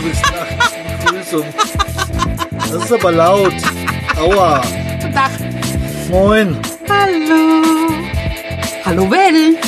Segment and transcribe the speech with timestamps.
[0.00, 0.74] bist nachts.
[1.04, 1.44] Begrüßung.
[2.56, 3.54] Das ist aber laut.
[4.16, 4.62] Aua.
[5.00, 5.30] Guten Tag.
[6.10, 6.56] Moin.
[6.88, 7.62] Hallo.
[8.84, 9.58] Hallo Welt.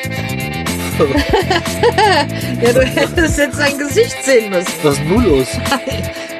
[2.62, 4.72] Ja, du hättest jetzt sein Gesicht sehen müssen.
[4.82, 5.46] Was ist nun los?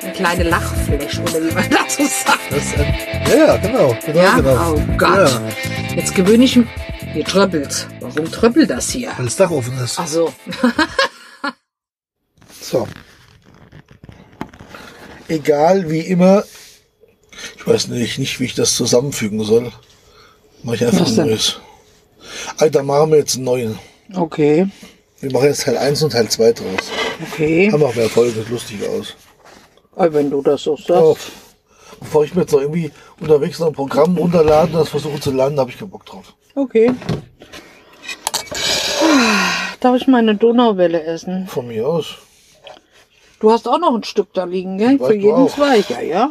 [0.03, 2.39] Eine kleine Lachfläche, oder wie man dazu sagt.
[2.51, 2.95] Das ein,
[3.29, 3.97] ja, ja, genau.
[4.05, 4.37] genau, Ja?
[4.37, 4.75] genau.
[4.75, 5.31] Oh Gott.
[5.31, 5.43] Ja,
[5.97, 6.67] Jetzt gewöhne ich mich.
[7.13, 7.89] Hier tröppelt.
[8.01, 9.13] Warum tröppelt das hier?
[9.17, 9.99] weil das Dach offen ist.
[9.99, 10.33] Ach so.
[12.63, 12.87] So.
[15.29, 16.45] Egal wie immer.
[17.57, 19.73] Ich weiß nicht, nicht wie ich das zusammenfügen soll.
[20.63, 21.59] Mach ich einfach ein neues.
[22.59, 23.79] Alter, machen wir jetzt einen neuen.
[24.15, 24.69] Okay.
[25.21, 26.91] Wir machen jetzt Teil 1 und Teil 2 draus.
[27.31, 27.71] Okay.
[27.71, 29.17] Haben auch mehr Folgen, sieht lustig aus.
[29.95, 30.91] Aber wenn du das so sagst.
[30.91, 31.17] Oh,
[32.01, 35.31] bevor ich mir jetzt noch irgendwie unterwegs noch ein Programm runterladen und das versuche zu
[35.31, 36.35] laden, habe ich keinen Bock drauf.
[36.55, 36.93] Okay.
[39.81, 41.47] Darf ich meine Donauwelle essen?
[41.49, 42.17] Von mir aus.
[43.41, 44.99] Du hast auch noch ein Stück da liegen, gell?
[44.99, 45.55] Für jeden auch.
[45.55, 45.79] zwei.
[45.89, 46.31] Ja, ja.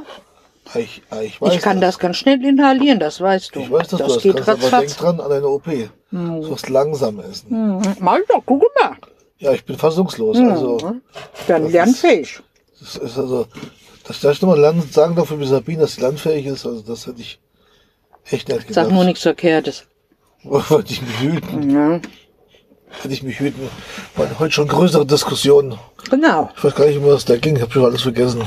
[0.73, 3.59] Ah, Ich, ich, weiß Ich kann das ganz schnell inhalieren, das weißt du.
[3.61, 4.97] Ich weiß, dass das du das geht kannst, aber denk ratzfatz.
[4.97, 5.65] dran an deine OP.
[6.11, 7.49] Du sollst langsam essen.
[7.49, 8.95] Hm, Mal doch, guck mal.
[9.37, 10.37] Ja, ich bin fassungslos.
[10.37, 10.51] Hm.
[10.51, 10.95] Also,
[11.47, 12.39] Dann lernfähig.
[12.79, 13.47] das ist also,
[14.03, 17.39] dass ich nochmal sagen darf für Sabine, dass sie landfähig ist, also das hätte ich
[18.25, 18.73] echt nicht gedacht.
[18.73, 19.85] Sag nur nichts Verkehrtes.
[20.43, 21.69] Wollte ich mich hüten.
[21.69, 21.99] Ja.
[23.01, 23.69] Hätte ich mich hüten.
[24.15, 25.77] Waren heute schon größere Diskussionen.
[26.09, 26.49] Genau.
[26.57, 27.55] Ich weiß gar nicht, um was da ging.
[27.55, 28.43] Ich habe schon alles vergessen.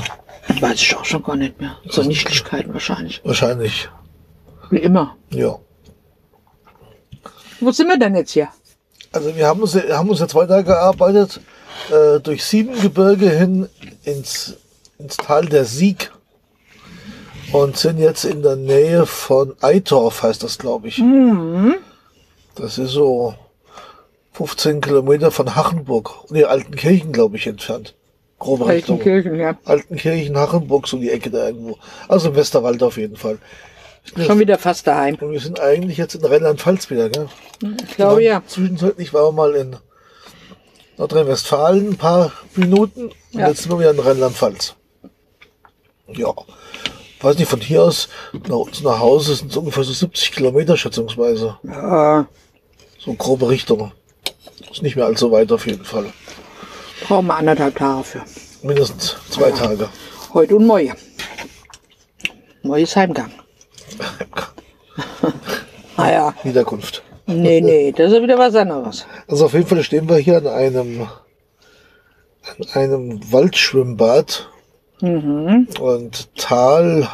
[0.61, 1.77] Weiß ich auch schon gar nicht mehr.
[1.87, 3.21] So Nichtlichkeiten wahrscheinlich.
[3.23, 3.89] Wahrscheinlich.
[4.69, 5.15] Wie immer.
[5.29, 5.59] Ja.
[7.59, 8.49] Wo sind wir denn jetzt hier?
[9.11, 11.39] Also wir haben uns, haben uns jetzt weitergearbeitet
[11.91, 13.69] äh, durch Siebengebirge hin
[14.03, 14.57] ins,
[14.97, 16.11] ins Tal der Sieg
[17.51, 21.01] und sind jetzt in der Nähe von Eitorf, heißt das, glaube ich.
[22.55, 23.35] Das ist so
[24.33, 27.93] 15 Kilometer von Hachenburg, nee, Altenkirchen, glaube ich, entfernt.
[28.43, 28.99] Grobe Richtung.
[28.99, 29.57] Kirchen, ja.
[29.63, 31.77] Altenkirchen, Hachenburg, so die Ecke da irgendwo.
[32.07, 33.37] Also im Westerwald auf jeden Fall.
[34.17, 35.15] Schon wieder fast daheim.
[35.15, 37.27] Und wir sind eigentlich jetzt in Rheinland-Pfalz wieder, gell?
[37.87, 38.43] Ich glaube ja.
[38.45, 39.77] Zwischenzeitlich waren wir mal in
[40.97, 43.47] Nordrhein-Westfalen ein paar Minuten und Ja.
[43.47, 44.75] jetzt sind wir wieder in Rheinland-Pfalz.
[46.09, 46.33] Ja.
[47.21, 48.09] Weiß nicht, von hier aus
[48.49, 51.57] nach uns nach Hause sind es ungefähr so 70 Kilometer schätzungsweise.
[51.63, 52.27] Ja,
[52.99, 53.93] So grobe Richtung.
[54.69, 56.07] Ist nicht mehr allzu weit auf jeden Fall.
[57.01, 58.21] Brauchen wir anderthalb Tage für.
[58.61, 59.89] Mindestens zwei Tage.
[60.33, 60.93] Heute und morgen.
[62.63, 63.31] Morgen ist Heimgang.
[65.95, 67.03] Naja, Niederkunft.
[67.27, 69.05] nee, nee, das ist wieder was anderes.
[69.27, 74.49] Also auf jeden Fall stehen wir hier an einem, an einem Waldschwimmbad
[74.99, 77.07] und Tal,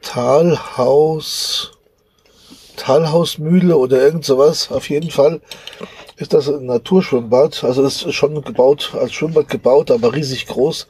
[0.00, 1.72] Talhaus,
[2.76, 4.70] Talhausmühle oder irgend sowas.
[4.70, 5.40] Auf jeden Fall
[6.20, 7.64] ist das ein Naturschwimmbad.
[7.64, 10.86] Also das ist schon gebaut, als Schwimmbad gebaut, aber riesig groß.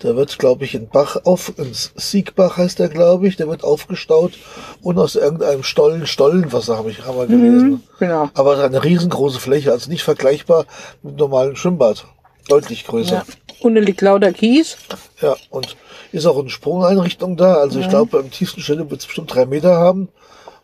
[0.00, 3.64] Da wird, glaube ich, ein Bach auf, ein Siegbach heißt der, glaube ich, der wird
[3.64, 4.34] aufgestaut
[4.82, 7.82] und aus irgendeinem Stollen, Stollenwasser habe ich haben wir gelesen.
[7.98, 8.28] Genau.
[8.34, 10.66] Aber eine riesengroße Fläche, also nicht vergleichbar
[11.02, 12.04] mit einem normalen Schwimmbad.
[12.46, 13.14] Deutlich größer.
[13.14, 13.24] Ja.
[13.60, 14.76] Unten liegt lauter Kies.
[15.22, 15.76] Ja, und
[16.12, 17.54] ist auch eine Sprungeinrichtung da.
[17.54, 20.10] Also ich glaube, beim tiefsten Stelle wird es bestimmt drei Meter haben.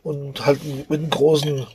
[0.02, 1.66] Und halt mit einem großen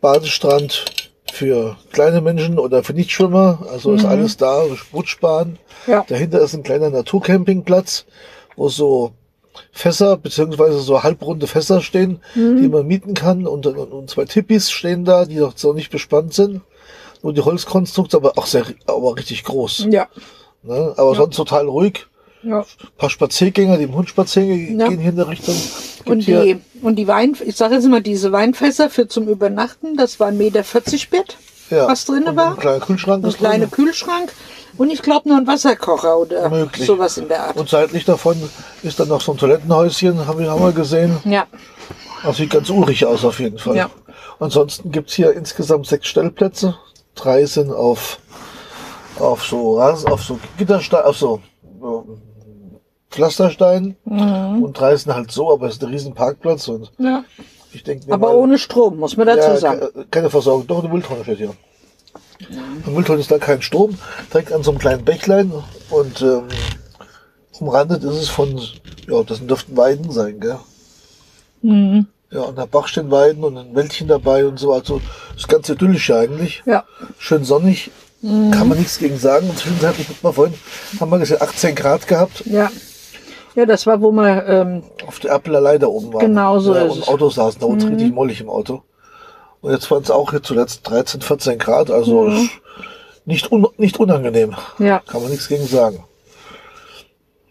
[0.00, 0.86] Badestrand
[1.34, 3.66] für kleine Menschen oder für Nichtschwimmer.
[3.70, 4.62] Also ist alles da,
[4.92, 5.58] Rutschbahn.
[5.86, 6.04] Ja.
[6.08, 8.06] Dahinter ist ein kleiner Naturcampingplatz,
[8.56, 9.12] wo so
[9.72, 13.46] Fässer beziehungsweise so halbrunde Fässer stehen, die man mieten kann.
[13.46, 16.60] Und, und, und zwei Tippis stehen da, die noch so nicht bespannt sind.
[17.22, 19.88] Nur die Holzkonstrukte, aber auch sehr, aber richtig groß.
[19.90, 20.08] Ja.
[20.62, 20.94] Ne?
[20.96, 22.06] Aber sonst total ruhig.
[22.42, 22.60] ja.
[22.60, 22.64] Ein
[22.98, 24.88] paar Spaziergänger, die im Hund spazieren Ja.
[24.88, 25.54] gehen hier in der Richtung.
[26.04, 29.96] Gibt Und die, und die Wein, ich sage jetzt immer, diese Weinfässer für zum Übernachten,
[29.96, 31.36] das war ein Meter 40 Bett,
[31.70, 32.50] ja, was drin und war.
[32.52, 33.66] Ein kleiner Kühlschrank Ein kleiner.
[33.66, 34.32] Kühlschrank
[34.76, 36.86] und ich glaube noch ein Wasserkocher oder Möglich.
[36.86, 37.56] sowas in der Art.
[37.56, 38.36] Und seitlich davon
[38.82, 41.16] ist dann noch so ein Toilettenhäuschen, haben wir, haben wir gesehen.
[41.24, 41.46] ja,
[42.22, 43.76] Das sieht ganz urig aus auf jeden Fall.
[43.76, 43.90] Ja.
[44.40, 46.76] Ansonsten gibt's hier insgesamt sechs Stellplätze.
[47.14, 48.18] Drei sind auf,
[49.18, 51.40] auf so Rasen, auf so Gitterstein, auf so
[53.14, 53.96] Pflasterstein.
[54.04, 54.62] Mhm.
[54.62, 57.24] Und drei sind halt so, aber es ist ein riesen Parkplatz und ja.
[57.72, 59.80] ich denke Aber mal, ohne Strom, muss man dazu ja, sagen.
[59.80, 60.66] ke- keine Versorgung.
[60.66, 61.54] Doch, eine Mülltonne steht hier.
[62.84, 63.96] Eine Mülltonne ist da kein Strom,
[64.32, 65.52] direkt an so einem kleinen Bächlein
[65.90, 66.42] und ähm,
[67.60, 68.60] umrandet ist es von,
[69.08, 70.58] ja, das dürften Weiden sein, gell?
[71.62, 72.06] Mhm.
[72.30, 74.72] Ja, und der Bach stehen Weiden und ein Wäldchen dabei und so.
[74.72, 75.00] Also
[75.36, 76.62] das ganz idyllisch eigentlich.
[76.66, 76.84] Ja.
[77.18, 77.90] Schön sonnig.
[78.22, 79.48] Kann man nichts gegen sagen.
[79.50, 80.54] Und zwischenzeitlich hat man vorhin,
[80.98, 82.42] haben wir gesehen, 18 Grad gehabt.
[82.46, 82.70] Ja.
[83.54, 86.20] Ja, das war, wo wir, ähm, Auf der Applerlei da oben waren.
[86.20, 87.08] Genau so ja, ist Und es.
[87.08, 88.82] Autos saßen da unten richtig mollig im Auto.
[89.60, 91.90] Und jetzt waren es auch hier zuletzt 13, 14 Grad.
[91.90, 92.50] Also ist
[93.24, 94.54] nicht, un nicht unangenehm.
[94.78, 95.00] ja.
[95.06, 96.04] Kann man nichts gegen sagen.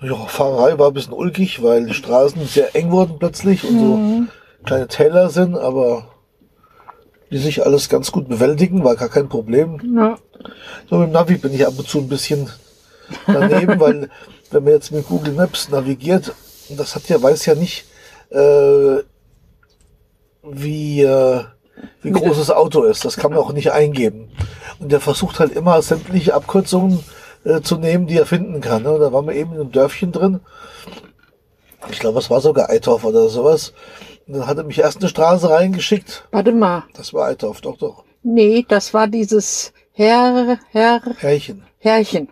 [0.02, 4.00] Ja, Fahrerei war ein bisschen ulkig, weil die Straßen sehr eng wurden plötzlich und so
[4.66, 6.08] kleine Täler sind, aber
[7.32, 9.80] die sich alles ganz gut bewältigen, war gar kein Problem.
[9.96, 10.18] ja.
[10.90, 12.50] So mit dem Navi bin ich ab und zu ein bisschen
[13.28, 14.10] daneben, weil
[14.52, 16.34] wenn man jetzt mit Google Maps navigiert,
[16.70, 17.86] das hat ja, weiß ja nicht,
[18.30, 19.04] äh,
[20.44, 21.44] wie, äh,
[22.02, 23.06] wie groß das Auto ist.
[23.06, 24.30] Das kann man auch nicht eingeben.
[24.80, 27.04] Und der versucht halt immer sämtliche Abkürzungen
[27.46, 28.84] äh, zu nehmen, die er finden kann.
[28.84, 28.92] Ne?
[28.92, 30.40] Und da waren wir eben in einem Dörfchen drin.
[31.92, 33.74] Ich glaube, es war sogar Eitorf oder sowas.
[34.28, 36.28] Und dann hat er mich erst eine Straße reingeschickt.
[36.32, 36.84] Warte mal.
[36.94, 38.04] Das war Eitorf, doch, doch.
[38.24, 41.64] Nee, das war dieses Herr, Herr, Herrchen.
[41.80, 42.30] Herrchen.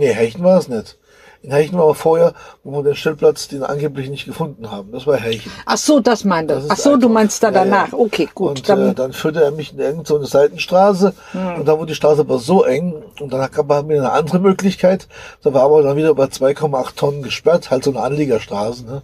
[0.00, 0.96] Nee, Herrchen war es nicht.
[1.42, 2.32] In Herrchen war aber vorher,
[2.64, 4.92] wo wir den Stellplatz, den angeblich nicht gefunden haben.
[4.92, 5.52] Das war Herrchen.
[5.66, 6.54] Ach so, das meinte.
[6.54, 7.64] Das ist Ach so, du einfach- meinst da Ja, ja.
[7.64, 7.92] danach.
[7.92, 8.48] Okay, gut.
[8.48, 8.90] Und dann, Hm.
[8.90, 11.12] äh, dann führte er mich in irgendeine so eine Seitenstraße
[11.58, 14.38] und da wurde die Straße aber so eng und dann gab er mir eine andere
[14.38, 15.06] Möglichkeit.
[15.42, 18.84] Da war aber dann wieder über 2,8 Tonnen gesperrt, halt so eine Anliegerstraße.
[18.86, 19.02] Ne?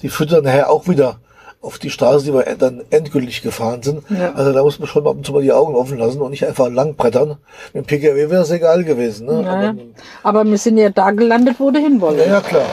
[0.00, 1.16] Die führte dann nachher auch wieder
[1.62, 4.02] auf die Straße, die wir dann endgültig gefahren sind.
[4.10, 4.32] Ja.
[4.32, 6.44] Also da muss man schon ab und zu mal die Augen offen lassen und nicht
[6.44, 7.38] einfach langbrettern.
[7.72, 9.26] Mit dem PKW wäre es egal gewesen.
[9.26, 9.42] Ne?
[9.44, 9.68] ja, ja.
[9.70, 12.26] Aber, Aber wir sind ja da gelandet, wo du hin ja, wolltest.
[12.26, 12.66] ja, klar.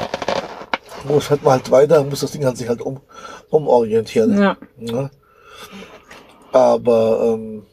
[1.08, 3.00] Muss halt mal halt weiter, muss das Ding halt sich halt um,
[3.50, 4.42] umorientieren.
[4.42, 4.58] Ja.
[4.78, 5.12] Ne?
[6.52, 7.64] Aber ähm,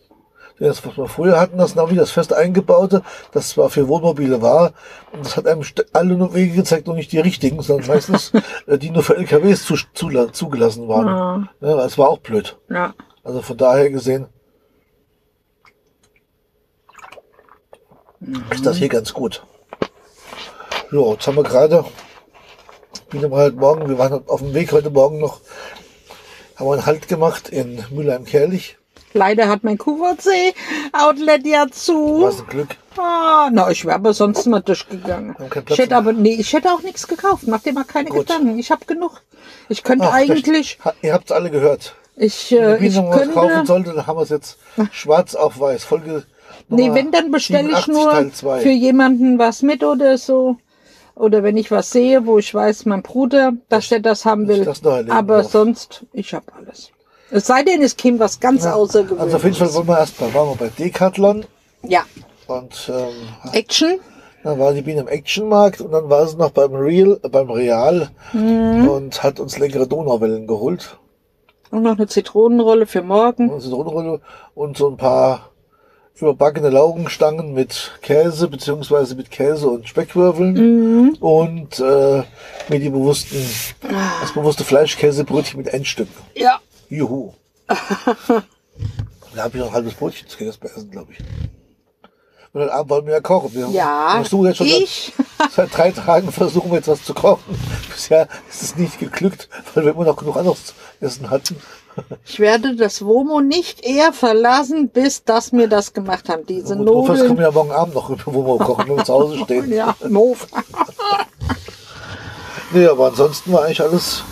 [0.59, 4.73] das, was wir früher hatten, das Navi, das fest eingebaute, das zwar für Wohnmobile war,
[5.13, 5.63] und das hat einem
[5.93, 8.33] alle nur Wege gezeigt, und nicht die richtigen, sondern meistens
[8.67, 11.49] äh, die nur für LKWs zu, zula- zugelassen waren.
[11.61, 12.57] Ja, das war auch blöd.
[12.71, 12.95] Ja.
[13.23, 14.27] Also von daher gesehen
[18.51, 19.45] ist das hier ganz gut.
[20.91, 21.85] So, jetzt haben wir gerade,
[23.11, 25.41] bin aber heute Morgen, wir waren auf dem Weg heute Morgen noch,
[26.57, 28.79] haben wir einen Halt gemacht in Mülheim-Kerlich.
[29.17, 32.23] Leider hat mein QVC-Outlet ja zu.
[32.23, 32.69] Was ein Glück.
[32.99, 35.37] Ah, na, ich wäre aber sonst mal durchgegangen.
[35.69, 37.45] Ich hätte aber, nee, ich hätte auch nichts gekauft.
[37.47, 38.21] Mach dir mal keine Gut.
[38.29, 38.59] Gedanken.
[38.59, 39.23] Ich habe genug.
[39.69, 41.95] Ich könnte Ach, eigentlich, Ha- Ihr habt es alle gehört.
[42.17, 44.59] ich, Wenn äh, ich mal was kaufen könnte, sollte, dann haben wir es jetzt
[44.93, 45.85] schwarz auf weiß.
[45.85, 46.25] Folge
[46.69, 50.57] nee, Nummer wenn, dann bestelle ich 87 nur für jemanden was mit oder so.
[51.15, 54.65] Oder wenn ich was sehe, wo ich weiß, mein Bruder, dass der das haben will.
[54.65, 55.51] das noch Aber darf.
[55.51, 56.91] sonst, ich habe alles.
[57.31, 59.21] Es sei denn, es käme was ganz Außergewöhnliches.
[59.25, 61.45] Also auf jeden Fall wollen wir erstmal, waren wir bei Decathlon
[61.83, 62.03] Ja.
[62.47, 63.99] und ähm, Action.
[64.45, 68.11] Dann war die Biene im Actionmarkt und dann war sie noch beim Real, beim Real
[68.33, 68.89] Mhm.
[68.89, 70.99] und hat uns leckere Donauwellen geholt.
[71.73, 73.51] Und noch eine Zitronenrolle für morgen.
[73.51, 74.21] Und Zitronenrolle
[74.55, 75.51] und so ein paar
[76.15, 81.17] überbackene Laugenstangen mit Käse beziehungsweise mit Käse und Speckwürfeln Mhm.
[81.19, 82.23] und äh,
[82.69, 83.37] mir die bewussten,
[84.23, 86.15] das bewusste Fleischkäsebrötchen mit Endstücken.
[86.37, 86.61] Ja.
[86.89, 87.33] Juhu.
[87.69, 87.75] da
[89.43, 91.19] habe ich noch ein halbes Brötchen zu essen, glaube ich.
[92.53, 93.53] Und heute Abend wollen wir ja kochen.
[93.55, 95.13] Wir Ja, versuchen jetzt schon ich.
[95.39, 97.43] Seit, seit drei Tagen versuchen wir jetzt was zu kochen.
[97.93, 101.57] Bisher ist es nicht geglückt, weil wir immer noch genug anderes zu essen hatten.
[102.25, 106.45] Ich werde das WOMO nicht eher verlassen, bis dass wir das gemacht haben.
[106.47, 107.37] Diese kommen Nudeln.
[107.37, 109.73] wir ja morgen Abend noch, wo wir kochen, wenn wir zu Hause stehen.
[109.73, 110.47] Ja, Mof.
[112.73, 114.25] Nee, aber ansonsten war eigentlich alles,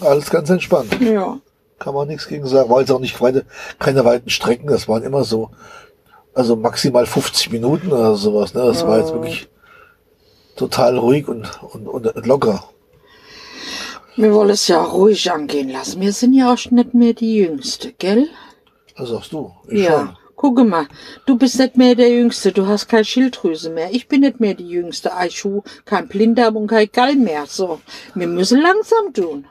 [0.00, 0.96] alles ganz entspannt.
[1.00, 1.38] Ja.
[1.80, 2.68] Kann man nichts gegen sagen.
[2.70, 3.44] War jetzt auch nicht keine,
[3.78, 4.68] keine weiten Strecken.
[4.68, 5.50] Das waren immer so,
[6.34, 8.54] also maximal 50 Minuten oder sowas.
[8.54, 8.60] Ne?
[8.60, 9.48] Das war jetzt wirklich
[10.56, 12.64] total ruhig und, und, und locker.
[14.14, 16.02] Wir wollen es ja ruhig angehen lassen.
[16.02, 18.28] Wir sind ja auch nicht mehr die Jüngste, gell?
[18.96, 19.52] Das sagst du.
[19.68, 20.00] Ich ja.
[20.00, 20.16] schon.
[20.36, 20.86] Gucke mal,
[21.26, 23.90] du bist nicht mehr der Jüngste, du hast keine Schilddrüse mehr.
[23.92, 25.14] Ich bin nicht mehr die Jüngste.
[25.14, 27.44] Eichu, kein Blinddarm und kein Gall mehr.
[27.46, 27.80] So,
[28.14, 29.46] wir müssen langsam tun.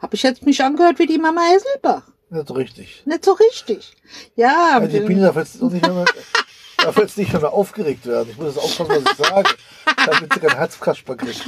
[0.00, 2.02] Hab ich jetzt mich angehört wie die Mama Hesselbach?
[2.30, 3.02] Nicht so richtig.
[3.06, 3.96] Nicht so richtig.
[4.36, 6.04] Ja, Ja, die Biene darf jetzt nicht mehr,
[6.78, 8.28] darf jetzt nicht mehr aufgeregt werden.
[8.30, 9.50] Ich muss jetzt aufpassen, was ich sage,
[10.06, 11.44] damit sie kein Herzkasper kriegt.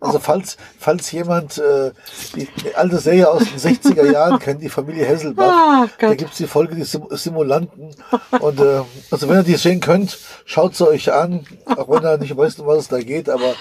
[0.00, 1.92] Also falls, falls jemand äh,
[2.34, 6.38] die, die alte Serie aus den 60er Jahren kennt, die Familie Hesselbach, Ah, da gibt's
[6.38, 7.94] die Folge die Sim Simulanten.
[8.40, 8.80] Und äh,
[9.10, 12.60] also wenn ihr die sehen könnt, schaut sie euch an, auch wenn ihr nicht wisst,
[12.60, 13.54] um was es da geht, aber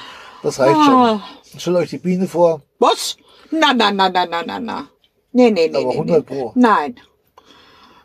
[0.44, 0.86] das reicht Ah.
[0.86, 1.60] schon.
[1.60, 3.18] Stellt euch die Biene vor, Was?
[3.52, 4.88] Na, na, na, na, na, na, na.
[5.32, 5.78] Nee, nee, nee.
[5.78, 6.38] Aber nee, 100 nee.
[6.38, 6.52] Pro.
[6.56, 7.00] Nein.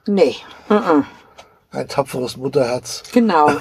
[0.06, 0.36] Nee.
[0.70, 1.04] Uh -uh.
[1.70, 3.02] ein tapferes Mutterherz.
[3.12, 3.50] Genau.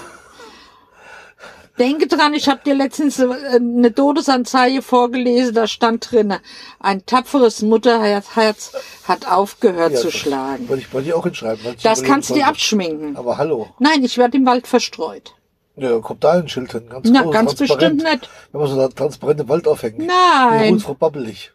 [1.80, 6.39] Denke dran, ich habe dir letztens äh, eine Todesanzeige vorgelesen, da stand drinne,
[6.80, 8.74] ein tapferes Mutterherz Herz
[9.08, 10.70] hat aufgehört Ja, zu schlagen.
[10.70, 11.75] Wollte ich, wollte ich auch hinschreiben.
[11.82, 13.18] Das kannst du dir abschminken.
[13.18, 13.70] Aber hallo.
[13.80, 15.34] Nein, ich werde im Wald verstreut.
[15.75, 16.88] Ja, kommt da ein Schild hin.
[16.88, 17.98] Ganz Na, groß, ganz transparent.
[17.98, 18.30] bestimmt nicht.
[18.51, 20.00] Wenn man so da transparent im Wald aufhängen.
[20.01, 20.74] Die Nein.
[20.74, 21.51] Ruth Frau Babbelig.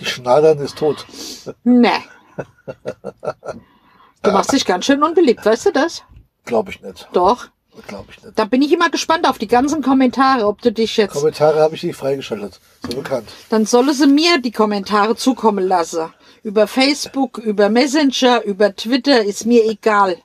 [0.00, 1.06] Die Schnadern ist tot.
[1.64, 1.90] Nee.
[4.22, 6.02] Du machst dich ganz schön unbeliebt, weißt du das?
[6.44, 7.08] Glaube ich nicht.
[7.12, 7.48] Doch.
[7.86, 8.38] Glaube ich nicht.
[8.38, 11.12] Da bin ich immer gespannt auf die ganzen Kommentare, ob du dich jetzt.
[11.12, 12.60] Kommentare habe ich nicht freigeschaltet.
[12.88, 13.28] So bekannt.
[13.50, 16.12] Dann solle sie mir die Kommentare zukommen lassen.
[16.42, 20.16] Über Facebook, über Messenger, über Twitter, ist mir egal.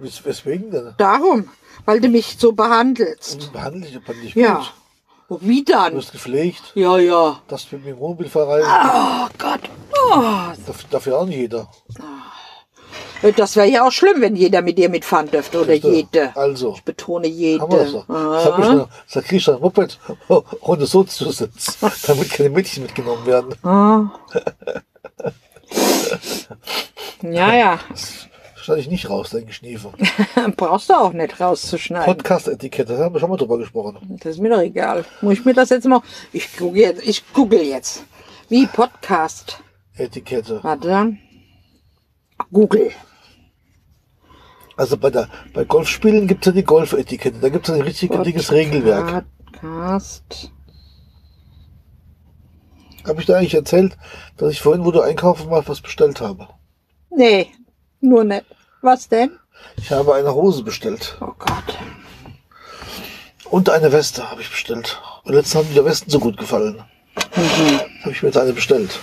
[0.00, 0.94] Wes- Weswegen denn?
[0.98, 1.48] Darum,
[1.84, 3.40] weil du mich so behandelst.
[3.40, 4.56] Wie behandle ich aber nicht Ja.
[4.56, 4.72] gut?
[5.30, 5.94] Oh, Wie Du dann?
[5.94, 7.40] wirst gepflegt, Ja, ja.
[7.48, 8.70] das mit dem Wohnmobil verreisen.
[8.70, 9.60] Oh Gott.
[10.10, 10.20] Oh,
[10.66, 11.68] Dafür, dafür auch nicht jeder.
[13.36, 15.60] das wäre ja auch schlimm, wenn jeder mit dir mitfahren dürfte.
[15.60, 15.90] Oder Siehste?
[15.90, 16.34] jede.
[16.36, 16.72] Also.
[16.76, 17.60] Ich betone jede.
[17.60, 18.06] Haben wir doch.
[18.06, 18.88] Das hab ich schon.
[19.12, 19.98] Da krieg ich schon ein Moped
[20.62, 21.76] ohne Soziositz,
[22.06, 23.54] damit keine Mädchen mitgenommen werden.
[27.22, 27.78] Ja, ja.
[28.68, 29.94] Schneide ich nicht raus, dein Geschniefe.
[30.58, 32.04] Brauchst du auch nicht rauszuschneiden.
[32.04, 34.18] Podcast-Etikette, da haben wir schon mal drüber gesprochen.
[34.22, 35.06] Das ist mir doch egal.
[35.22, 36.02] Muss ich mir das jetzt mal.
[36.34, 37.02] Ich google jetzt.
[37.08, 38.04] Ich google jetzt.
[38.50, 39.62] Wie Podcast.
[39.94, 40.62] Etikette.
[40.62, 41.16] Warte.
[42.52, 42.90] Google.
[44.76, 47.38] Also bei der bei Golfspielen gibt es ja die Golfetikette.
[47.38, 49.24] Da gibt es ein richtig dickes Regelwerk.
[49.46, 50.52] Podcast.
[53.06, 53.96] Habe ich dir eigentlich erzählt,
[54.36, 56.48] dass ich vorhin, wo du einkaufen mal was bestellt habe?
[57.08, 57.46] Nee,
[58.02, 58.44] nur nicht.
[58.80, 59.38] Was denn?
[59.76, 61.16] Ich habe eine Hose bestellt.
[61.20, 61.78] Oh Gott.
[63.50, 65.00] Und eine Weste habe ich bestellt.
[65.24, 66.84] Und letztens haben mir die Westen so gut gefallen.
[67.32, 68.98] Habe ich mir jetzt eine bestellt.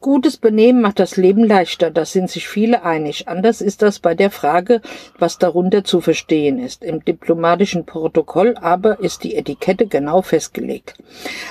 [0.00, 3.26] Gutes Benehmen macht das Leben leichter, da sind sich viele einig.
[3.26, 4.80] Anders ist das bei der Frage,
[5.18, 6.84] was darunter zu verstehen ist.
[6.84, 10.94] Im diplomatischen Protokoll aber ist die Etikette genau festgelegt.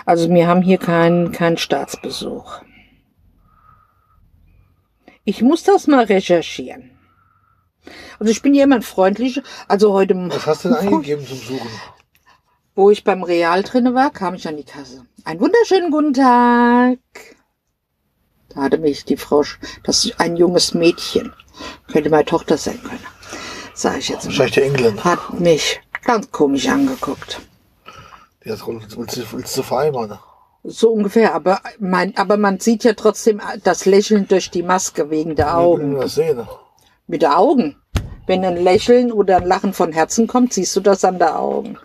[0.05, 2.61] Also wir haben hier keinen keinen Staatsbesuch.
[5.25, 6.96] Ich muss das mal recherchieren.
[8.19, 9.41] Also ich bin jemand freundlich.
[9.67, 11.69] Also heute, Was hast du denn eingegeben zum Suchen?
[12.75, 15.03] wo ich beim Real drinne war, kam ich an die Kasse.
[15.25, 16.99] Einen wunderschönen guten Tag.
[18.49, 19.43] Da hatte mich die Frau,
[19.83, 21.33] das ist ein junges Mädchen,
[21.91, 23.03] könnte meine Tochter sein können,
[23.73, 25.03] sage ich jetzt mal, Wahrscheinlich die Engländer.
[25.03, 27.39] hat mich ganz komisch angeguckt.
[28.45, 30.19] Die hat willst, du- willst du vereinbaren?
[30.63, 35.35] So ungefähr, aber, mein, aber man sieht ja trotzdem das Lächeln durch die Maske wegen
[35.35, 35.93] der Ich Augen.
[35.95, 36.47] will das sehen.
[37.07, 37.77] Mit der Augen.
[38.25, 41.77] Wenn ein Lächeln oder ein Lachen von Herzen kommt, siehst du das an der Augen.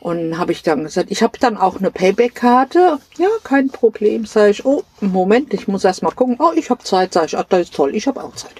[0.00, 2.98] Und habe ich dann gesagt, ich habe dann auch eine Payback-Karte.
[3.18, 4.24] Ja, kein Problem.
[4.24, 6.38] Sag ich, oh, Moment, ich muss erst mal gucken.
[6.40, 7.12] Oh, ich habe Zeit.
[7.12, 8.54] Sag ich, ach, das ist toll, ich habe auch Zeit.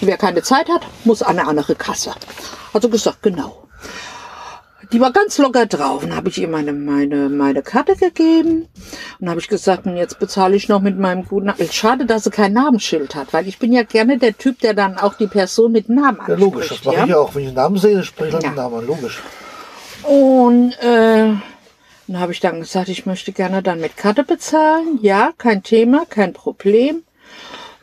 [0.00, 2.12] Und wer keine Zeit hat, muss an eine andere Kasse.
[2.72, 3.65] Also gesagt, genau.
[4.92, 6.04] Die war ganz locker drauf.
[6.04, 8.68] Und habe ich ihr meine, meine, meine Karte gegeben.
[9.20, 11.68] Und habe ich gesagt, und jetzt bezahle ich noch mit meinem guten Namen.
[11.72, 14.98] Schade, dass sie kein Namensschild hat, weil ich bin ja gerne der Typ, der dann
[14.98, 16.40] auch die Person mit Namen Ja, anspricht.
[16.40, 16.68] logisch.
[16.68, 17.34] Das mache ich ja auch.
[17.34, 18.50] Wenn ich einen Namen sehe, spreche ich halt Ja.
[18.50, 18.86] den Namen an.
[18.86, 19.22] Logisch.
[20.04, 21.32] Und äh,
[22.08, 24.98] dann habe ich dann gesagt, ich möchte gerne dann mit Karte bezahlen.
[25.02, 27.02] Ja, kein Thema, kein Problem.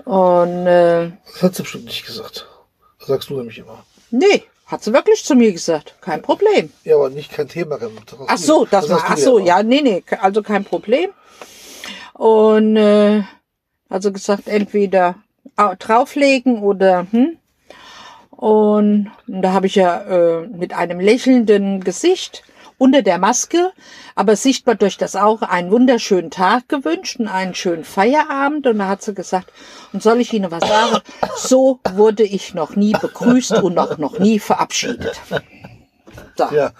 [0.06, 2.48] Und äh, Das hat sie bestimmt nicht gesagt.
[3.00, 3.84] Das sagst du nämlich immer.
[4.12, 4.44] nee,
[4.74, 6.72] hat sie wirklich zu mir gesagt, kein Problem.
[6.84, 7.78] Ja, aber nicht kein Thema.
[7.78, 7.90] Das
[8.28, 11.12] Ach so, das, war, hast du ach so, ja, nee, nee, also kein Problem.
[12.14, 13.22] Und äh,
[13.88, 15.16] also gesagt, entweder
[15.56, 17.38] au- drauflegen oder hm.
[18.32, 22.44] Und da habe ich ja äh, mit einem lächelnden Gesicht
[22.78, 23.72] unter der Maske,
[24.16, 28.68] aber sichtbar durch das Auge einen wunderschönen Tag gewünscht und einen schönen Feierabend.
[28.68, 29.52] Und da hat sie gesagt,
[29.94, 31.00] und soll ich Ihnen was sagen?
[31.38, 35.20] So wurde ich noch nie begrüßt und noch, noch nie verabschiedet.
[36.38, 36.72] So, Ja,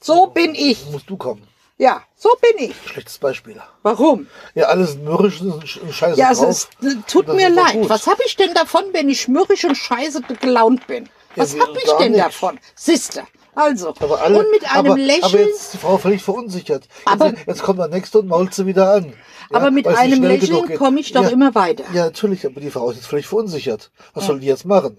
[0.00, 0.84] so bin ich.
[0.90, 1.46] musst du kommen.
[1.78, 2.74] Ja, so bin ich.
[2.90, 3.60] Schlechtes Beispiel.
[3.82, 4.26] Warum?
[4.54, 6.48] Ja, alles mürrisch und sch- und scheiße Ja, es drauf.
[6.50, 7.72] ist, äh, tut mir leid.
[7.74, 7.90] gut.
[7.90, 11.08] Was habe ich denn davon, wenn ich mürrisch und scheiße gelaunt bin?
[11.34, 12.26] Was Ja, hab ich denn nichts.
[12.26, 12.58] davon?
[12.74, 13.24] Siehste.
[13.56, 16.86] Also, Aber alle, und mit einem aber, Lächeln, Aber jetzt ist die Frau völlig verunsichert.
[17.06, 19.14] Aber- jetzt, jetzt kommt der nächste und mault sie wieder an.
[19.50, 21.84] Ja, aber mit einem Lächeln komme ich doch ja, immer weiter.
[21.94, 23.90] Ja, natürlich, aber die Frau ist jetzt völlig verunsichert.
[24.12, 24.98] Was soll die jetzt machen?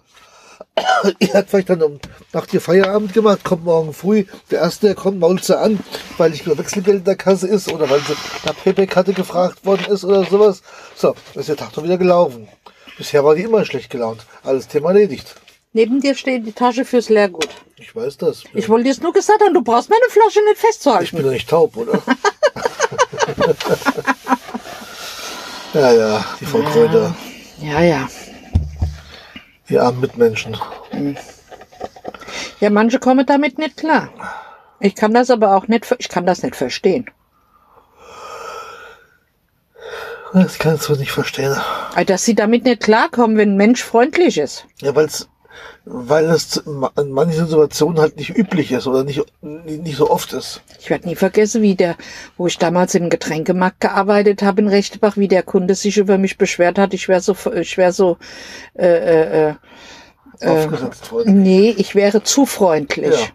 [1.20, 2.00] Ihr hat vielleicht dann um
[2.34, 5.80] nach dir Feierabend gemacht, kommt morgen früh, der Erste, der kommt, mault sie an,
[6.18, 9.86] weil nicht nur Wechselgeld in der Kasse ist oder weil sie nach Payback-Karte gefragt worden
[9.92, 10.64] ist oder sowas.
[10.96, 12.48] So, ist der Tag doch wieder gelaufen.
[12.98, 14.26] Bisher war die immer schlecht gelaunt.
[14.44, 15.36] Alles Thema erledigt.
[15.78, 17.50] Neben dir steht die Tasche fürs Leergut.
[17.76, 18.44] Ich weiß das.
[18.56, 21.16] Ich wollte dir es nur gesagt haben, du brauchst meine Flasche nicht Ich festzuhalten.
[21.16, 22.02] bin doch nicht taub, oder?
[25.76, 27.16] ja, ja, die Frau Kräuter,
[27.62, 28.08] Ja, ja.
[29.70, 30.58] die armen Mitmenschen.
[32.60, 34.10] Ja, manche kommen damit nicht klar.
[34.80, 37.06] Ich kann das aber auch nicht, ich kann das nicht verstehen.
[40.34, 41.56] Das kannst du nicht verstehen.
[42.08, 44.66] Dass sie damit nicht klarkommen, wenn ein Mensch freundlich ist.
[44.82, 45.30] Ja, weil's,
[45.90, 50.62] weil es in manchen Situationen halt nicht üblich ist oder nicht, nicht so oft ist.
[50.80, 51.96] Ich werde nie vergessen, wie der,
[52.38, 56.38] wo ich damals im Getränkemarkt gearbeitet habe in Rechtebach, wie der Kunde sich über mich
[56.38, 56.94] beschwert hat.
[56.94, 58.18] Ich wäre so, ich wäre so,
[58.74, 59.56] äh, äh,
[60.42, 61.42] äh, Aufgesetzt worden.
[61.42, 63.20] nee, ich wäre zu freundlich.
[63.20, 63.28] Ja.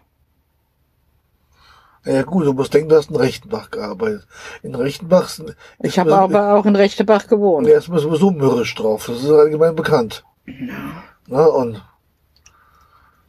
[2.05, 4.27] Ja gut, du musst denken, du hast in Rechtenbach gearbeitet.
[4.61, 7.65] In Rechtenbach sind, Ich habe aber auch in Rechtebach gewohnt.
[7.65, 9.05] Ja, ist mir sowieso mürrisch drauf.
[9.07, 10.25] Das ist allgemein bekannt.
[11.27, 11.81] Na, und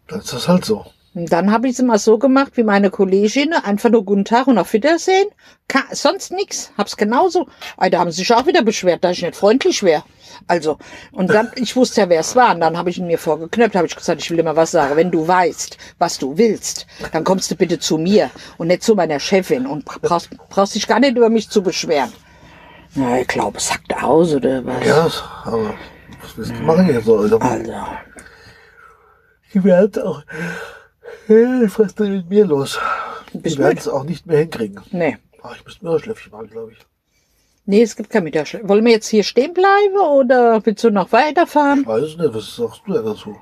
[0.09, 0.85] dann ist das halt so.
[1.15, 4.49] Und dann habe ich es immer so gemacht wie meine Kollegin, einfach nur guten Tag
[4.49, 5.29] und auf Wiedersehen.
[5.69, 6.73] Ka sonst nix.
[6.77, 7.47] Hab's genauso.
[7.77, 10.03] Ah, Da haben sie sich auch wieder beschwert, dass ich nicht freundlich wäre.
[10.49, 10.77] Also,
[11.13, 12.53] und dann, ich wusste ja, wer es war.
[12.53, 14.97] Und dann habe ich ihn mir vorgeknöpft, habe ich gesagt, ich will mal was sagen.
[14.97, 18.97] Wenn du weißt, was du willst, dann kommst du bitte zu mir und nicht zu
[18.97, 22.13] meiner Chefin und brauchst, brauchst dich gar nicht über mich zu beschweren.
[22.97, 24.85] Na, ich glaube, es sagt aus, oder was?
[24.85, 25.09] Ja,
[25.45, 25.75] aber
[26.21, 27.19] was willst du machen jetzt so?
[27.19, 27.73] Also, Also,
[29.55, 30.23] die werden auch,
[31.27, 32.79] Hey, was ist denn mit mir los?
[33.33, 34.81] Die werden es auch nicht mehr hinkriegen.
[34.91, 35.17] nee.
[35.43, 36.79] Ach, ich müsste mir ein Schläfchen machen, glaube ich.
[37.67, 38.63] Nee, es gibt kein Mittagsschlaf.
[38.65, 41.81] Wollen wir jetzt hier stehen bleiben oder willst du noch weiterfahren?
[41.83, 43.37] Ich weiß es nicht, was sagst du denn dazu?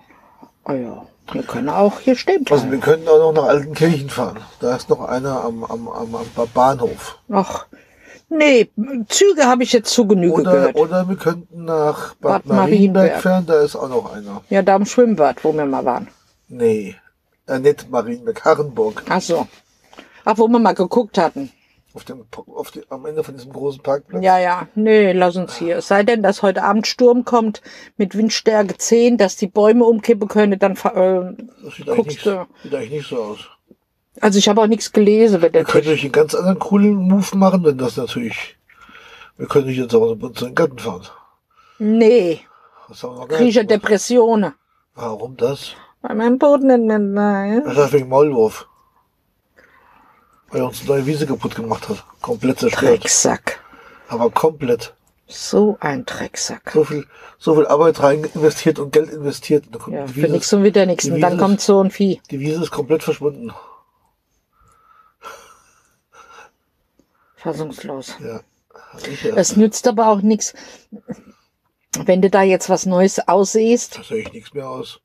[0.64, 2.70] Oh ja, wir können auch hier stehen Also bleiben.
[2.72, 4.38] wir können auch noch nach Altenkirchen fahren.
[4.60, 7.18] Da ist noch einer am, am, am, am Bahnhof.
[7.30, 7.66] Ach,
[8.36, 8.70] nee,
[9.08, 10.76] Züge habe ich jetzt zu Genüge Oder, gehört.
[10.76, 13.20] oder wir könnten nach Bad, Bad Marienberg Marienberg.
[13.22, 14.42] fahren, da ist auch noch einer.
[14.50, 16.08] Ja, da am Schwimmbad, wo wir mal waren.
[16.48, 16.96] Nee,
[17.46, 19.02] äh, nicht Marienberg, Harrenburg.
[19.08, 19.46] Ach so.
[20.24, 21.50] Ach, wo wir mal geguckt hatten.
[21.94, 22.24] Auf dem,
[22.54, 24.24] auf die, am Ende von diesem großen Parkplatz.
[24.24, 25.76] Ja, ja, nee, lass uns hier.
[25.78, 27.60] Es sei denn, dass heute Abend Sturm kommt
[27.98, 32.46] mit Windstärke 10, dass die Bäume umkippen können, dann äh, Das sieht guckst nicht, du.
[32.62, 33.40] sieht eigentlich nicht so aus.
[34.20, 36.94] Also ich habe auch nichts gelesen, wenn der Wir können natürlich einen ganz anderen coolen
[36.94, 38.56] Move machen, wenn das natürlich.
[39.38, 41.06] Wir können nicht jetzt auch zu den Garten fahren.
[41.78, 42.40] Nee,
[42.88, 43.84] Das haben wir noch gar kriege ich ja nicht gemacht.
[43.84, 44.54] Depressionen.
[44.94, 45.72] Warum das?
[46.02, 47.76] Weil mein Boden nicht mehr da ist.
[47.78, 48.66] Das ist wegen Maulwurf.
[50.50, 52.04] Weil er uns eine neue Wiese kaputt gemacht hat.
[52.20, 53.02] Komplett zerstört.
[53.02, 53.60] Drecksack.
[54.08, 54.94] Aber komplett.
[55.26, 56.70] So ein Drecksack.
[56.74, 57.06] So viel,
[57.38, 59.64] so viel Arbeit rein investiert und Geld investiert.
[59.74, 61.90] Und Ja, die, für Wiese, nix und wieder die Und dann Wiese kommt so ein
[61.90, 62.20] Vieh.
[62.30, 63.52] die Wiese ist komplett verschwunden.
[67.42, 68.16] Fassungslos.
[68.24, 68.40] Ja.
[69.10, 69.34] Ich, ja.
[69.36, 70.54] Es nützt aber auch nichts,
[72.04, 73.98] wenn du da jetzt was Neues aussiehst.
[73.98, 75.00] Da sehe ich nichts mehr aus.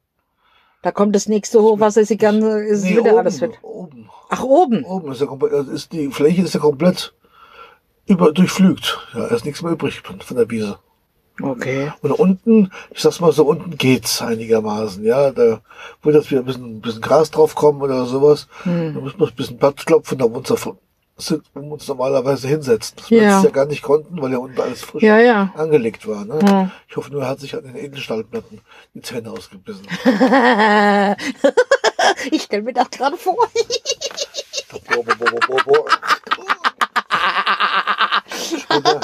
[0.81, 3.51] Da kommt das nächste Hochwasser, ist die ganze, ist Nee, wieder oben, alles fit.
[3.61, 4.09] oben.
[4.29, 4.83] Ach, oben.
[4.85, 7.13] Oben ist ja komplett, also ist die Fläche ist ja komplett
[8.05, 8.99] über, durchflügt.
[9.13, 10.77] Ja, da ist nichts mehr übrig von, der Wiese.
[11.41, 11.91] Okay.
[12.01, 15.31] Und unten, ich sag's mal so, unten geht's einigermaßen, ja.
[15.31, 15.61] Da
[16.03, 18.47] wird jetzt wieder ein bisschen, ein bisschen Gras draufkommen oder sowas.
[18.63, 18.93] Hm.
[18.95, 20.77] Da müssen wir ein bisschen Platz klopfen, da wo wir uns, davon-
[21.17, 22.95] sind, wir uns normalerweise hinsetzen.
[22.97, 23.35] Das wir Ja.
[23.37, 25.51] jetzt ja gar nicht konnten, weil ja unten alles frisch Ja, ja.
[25.55, 26.23] angelegt war.
[26.25, 26.39] Ne?
[26.43, 26.71] Ja.
[26.87, 28.61] Ich hoffe nur, er hat sich an den Edelstahlplatten
[28.93, 29.87] die Zähne ausgebissen.
[32.31, 33.35] ich stell mir das gerade vor.
[33.35, 35.85] boah, boah, boah, boah, boah.
[38.29, 38.99] Später-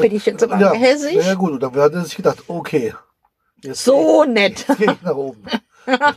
[0.00, 1.14] Bin ich jetzt immer ja, hässig?
[1.16, 2.94] Ja gut, und dann hat er sich gedacht, okay.
[3.72, 4.64] So nett.
[4.68, 5.42] Jetzt gehe ich nach oben.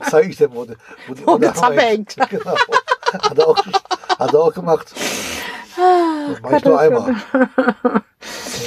[0.09, 0.75] Zeige ich dem, wo, die-
[1.07, 2.15] wo, die- der der Zappe hängt.
[2.29, 2.55] Genau.
[3.13, 3.57] Hat er auch,
[4.19, 4.87] hat er auch gemacht.
[6.29, 7.15] Das mache ich nur einmal.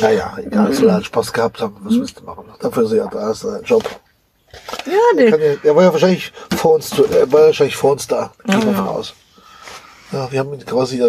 [0.01, 1.77] Naja, egal, er halt Spaß gehabt haben.
[1.83, 2.45] Was willst du machen?
[2.61, 3.85] Dafür ist er ja da, ist ein Job.
[4.87, 4.93] Ja,
[5.23, 5.53] Er, kann nee.
[5.55, 8.31] ja, er war ja wahrscheinlich vor uns, zu- er war ja wahrscheinlich vor uns da.
[8.45, 9.15] Gehe ich mal von aus.
[10.13, 11.07] Ja, wir haben ihn quasi, ja,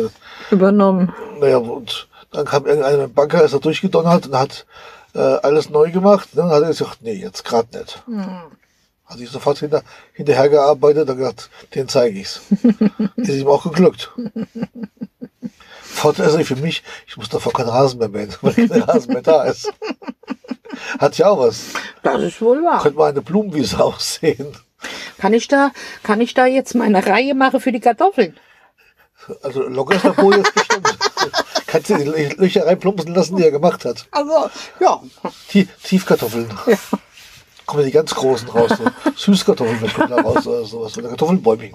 [0.49, 1.13] Übernommen.
[1.39, 4.65] naja, und dann kam irgendeiner mit dem Banker, ist er durchgedonnert und hat
[5.13, 6.33] äh, alles neu gemacht.
[6.35, 6.41] Ne?
[6.41, 8.01] Dann hat er gesagt, nee, jetzt gerade nicht.
[9.07, 12.41] Hat sich sofort hinter, hinterher gearbeitet und gesagt, den zeige ich's.
[13.15, 14.11] ist ihm auch geglückt.
[15.81, 19.21] Vorteil ist für mich, ich muss davor keinen Rasen mehr mähen, weil kein Rasen mehr
[19.21, 19.71] da ist.
[20.99, 21.67] Hat ja auch was.
[22.03, 22.81] Das ist wohl wahr.
[22.81, 24.57] Könnte mal eine Blumenwiese aussehen.
[25.17, 25.71] Kann ich da,
[26.03, 28.37] kann ich da jetzt meine Reihe machen für die Kartoffeln?
[29.41, 30.97] Also locker ist der Bo jetzt bestimmt.
[31.65, 34.05] Kannst du die Löcher reinplumpsen lassen, die er gemacht hat.
[34.11, 35.01] Also, ja.
[35.49, 36.49] Tie Tiefkartoffeln.
[37.67, 38.71] Kommen die ganz großen raus.
[38.77, 39.11] So.
[39.33, 40.97] Süßkartoffeln kommen da raus oder sowas.
[40.97, 41.73] Oder Kartoffelbäumchen.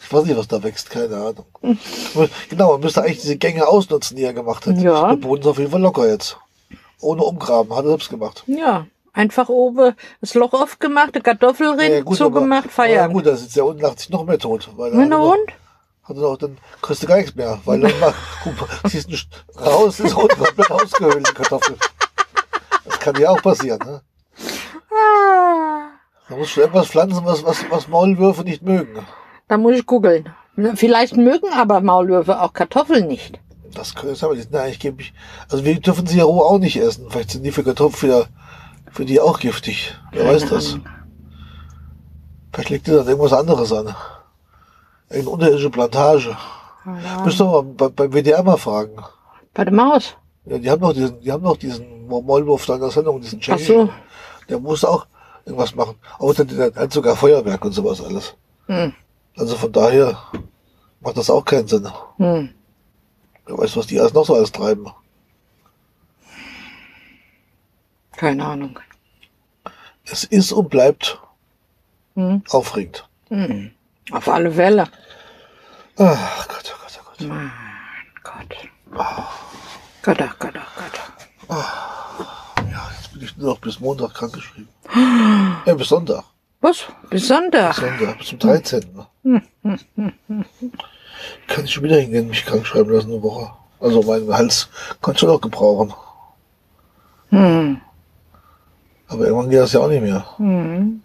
[0.00, 1.44] Ich weiß nicht, was da wächst, keine Ahnung.
[2.48, 4.78] Genau, man müsste eigentlich diese Gänge ausnutzen, die er gemacht hat.
[4.78, 5.08] Ja.
[5.08, 6.38] Der Boden ist auf jeden Fall locker jetzt.
[7.00, 8.42] Ohne umgraben, hat er selbst gemacht.
[8.46, 8.86] Ja.
[9.12, 13.04] Einfach oben das Loch aufgemacht, die Kartoffel rein, Ja, gut, zugemacht, aber, Feierabend.
[13.04, 14.68] aber gut, da sitzt der unten, lacht sich noch mehr tot.
[14.76, 15.50] Weil Na, er na noch- und?
[16.04, 18.14] Hat er noch, dann kriegst du gar nichts mehr, weil dann macht,
[18.84, 19.16] siehst du
[19.60, 21.76] raus, ist unten komplett ausgehöhlt, die Kartoffel.
[22.84, 24.00] Das kann ja auch passieren, ne?
[26.28, 29.06] Da musst du etwas pflanzen, was, was, was Maulwürfe nicht mögen.
[29.48, 30.28] Da muss ich googeln.
[30.74, 33.40] Vielleicht mögen aber Maulwürfe auch Kartoffeln nicht.
[33.72, 35.14] Das kann ich sagen, die sind ja eigentlich giftig.
[35.48, 37.06] Also wir dürfen sie ja roh auch nicht essen.
[37.10, 38.26] Vielleicht sind die für Kartoffeln wieder,
[38.90, 39.94] für die auch giftig.
[40.12, 40.78] Wer weiß das?
[42.52, 43.94] Vielleicht liegt dir da irgendwas anderes an.
[45.08, 46.36] Irgendeine unterirdische Plantage.
[47.24, 48.96] Müsst doch mal bei, beim WDR mal fragen.
[49.54, 50.16] Bei der Maus.
[50.44, 53.40] Ja, die haben noch diesen, die haben noch diesen Maulwurf da in der Sendung, diesen
[53.48, 53.90] Ach so.
[54.48, 55.06] Der muss auch
[55.48, 55.96] irgendwas machen.
[56.20, 58.34] Der hat sogar Feuerwerk und sowas alles.
[58.66, 58.92] Hm.
[59.36, 60.18] Also von daher
[61.00, 61.88] macht das auch keinen Sinn.
[62.16, 62.54] Hm.
[63.46, 64.86] Wer weiß, was die alles noch so alles treiben.
[68.12, 68.78] Keine Ahnung.
[70.04, 71.20] Es ist und bleibt
[72.14, 72.42] Hm.
[72.50, 73.08] aufregend.
[73.28, 73.70] Hm.
[74.10, 74.88] Auf alle Fälle.
[75.98, 77.28] Ach Gott, oh Gott, oh Gott.
[77.28, 77.50] Mein
[78.24, 78.56] Gott.
[80.02, 81.58] Gott, ach Gott, ach Gott.
[82.70, 84.68] Ja, jetzt bin ich nur noch bis Montag krankgeschrieben.
[84.94, 86.24] Ja, bis Sonntag.
[86.60, 86.84] Was?
[87.10, 87.74] Bis Sonntag.
[87.74, 88.84] Sonntag, bis zum 13.
[91.46, 93.50] Kann ich schon wieder hingehen, mich krank schreiben lassen eine Woche.
[93.80, 94.68] Also mein Hals
[95.00, 95.94] kann ich schon noch gebrauchen.
[97.30, 97.80] Hm.
[99.08, 100.24] Aber irgendwann geht das ja auch nicht mehr.
[100.38, 101.02] Hm.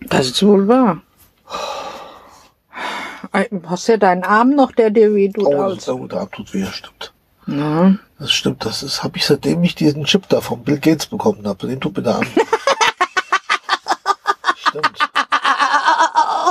[0.00, 1.00] Das ist wohl wahr.
[3.66, 5.46] Hast ja deinen Arm noch, der dir weh tut.
[5.46, 7.12] Oh, das, oh der Arm tut weh, stimmt.
[7.46, 7.94] Ja.
[8.18, 11.46] Das stimmt, das ist, habe ich seitdem ich diesen Chip da vom Bill Gates bekommen
[11.46, 11.66] habe.
[11.66, 12.26] Den tut mir der Arm.
[14.56, 14.98] stimmt.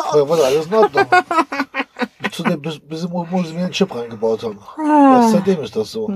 [0.09, 1.07] Vorher war da alles in Ordnung.
[2.31, 4.59] Zu dem, bis, bis sie wo sie mir einen Chip reingebaut haben.
[4.77, 6.07] Erst seitdem ist das so.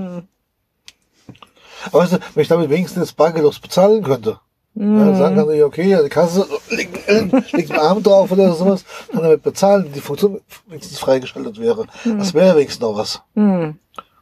[1.86, 4.38] Aber weißt du, wenn ich damit wenigstens jetzt bargeldlos bezahlen könnte,
[4.74, 7.08] ja, sagen kann ich, okay, ja, die Kasse liegt,
[7.52, 11.86] liegt ein Arm drauf oder sowas, kann damit bezahlen, die Funktion wenigstens freigeschaltet wäre.
[12.04, 13.20] Das wäre wenigstens noch was.
[13.34, 13.78] Hm.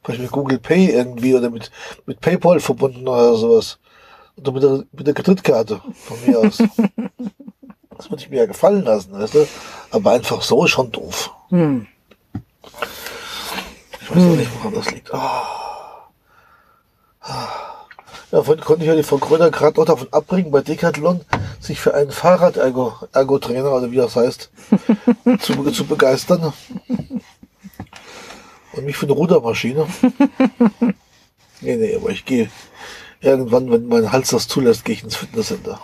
[0.09, 1.71] Vielleicht mit Google Pay irgendwie oder mit,
[2.07, 3.79] mit PayPal verbunden oder sowas.
[4.39, 6.57] Oder mit der, mit der Kreditkarte von mir aus.
[7.95, 9.47] das würde ich mir ja gefallen lassen, weißt du?
[9.91, 11.31] Aber einfach so ist schon doof.
[11.51, 11.87] Hm.
[14.01, 15.13] Ich weiß auch nicht, woran das liegt.
[15.13, 16.09] Ah.
[17.21, 17.49] Ah.
[18.33, 21.21] Ja, vorhin konnte ich ja die Frau Gröner gerade noch davon abbringen, bei Decathlon
[21.61, 24.51] sich für einen Fahrrad-Ergo-Trainer, oder wie das heißt,
[25.41, 26.55] zu, zu begeistern.
[28.79, 29.87] Und mich für eine Rudermaschine.
[31.61, 32.49] nee, nee, aber ich gehe
[33.21, 35.81] irgendwann, wenn mein Hals das zulässt, gehe ich ins Fitnesscenter.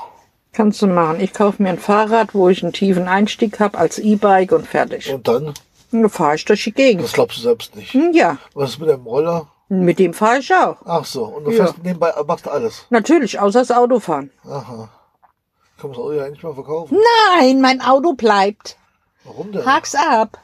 [0.53, 1.19] Kannst du machen.
[1.21, 5.13] Ich kaufe mir ein Fahrrad, wo ich einen tiefen Einstieg habe als E-Bike und fertig.
[5.13, 5.53] Und dann,
[5.91, 7.03] dann fahre ich durch die Gegend.
[7.03, 7.93] das glaubst du selbst nicht.
[7.93, 9.49] Hm, Ja, Was ist mit dem Roller?
[9.69, 10.77] mit dem fahre ich auch.
[10.85, 11.65] Ach so, und du Ja.
[11.65, 12.87] fährst nebenbei, machst alles.
[12.91, 14.31] Natürlich, außer das Autofahren.
[14.45, 14.89] Aha.
[15.79, 16.97] Kann man das Auto ja eigentlich mal verkaufen.
[17.37, 18.77] Nein, mein Auto bleibt.
[19.25, 19.67] Warum denn?
[19.67, 20.39] Hak's ab.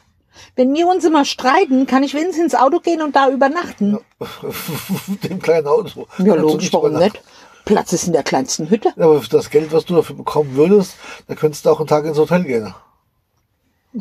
[0.57, 3.99] Wenn wir uns immer streiten, kann ich wenigstens ins Auto gehen und da übernachten.
[5.25, 6.07] Dem kleinen Auto.
[6.19, 7.21] Ja, logisch, warum nicht?
[7.64, 8.93] Platz ist in der kleinsten Hütte.
[8.97, 10.97] Ja, aber für das Geld, was du dafür bekommen würdest,
[11.29, 12.75] da könntest du auch einen Tag ins Hotel gehen.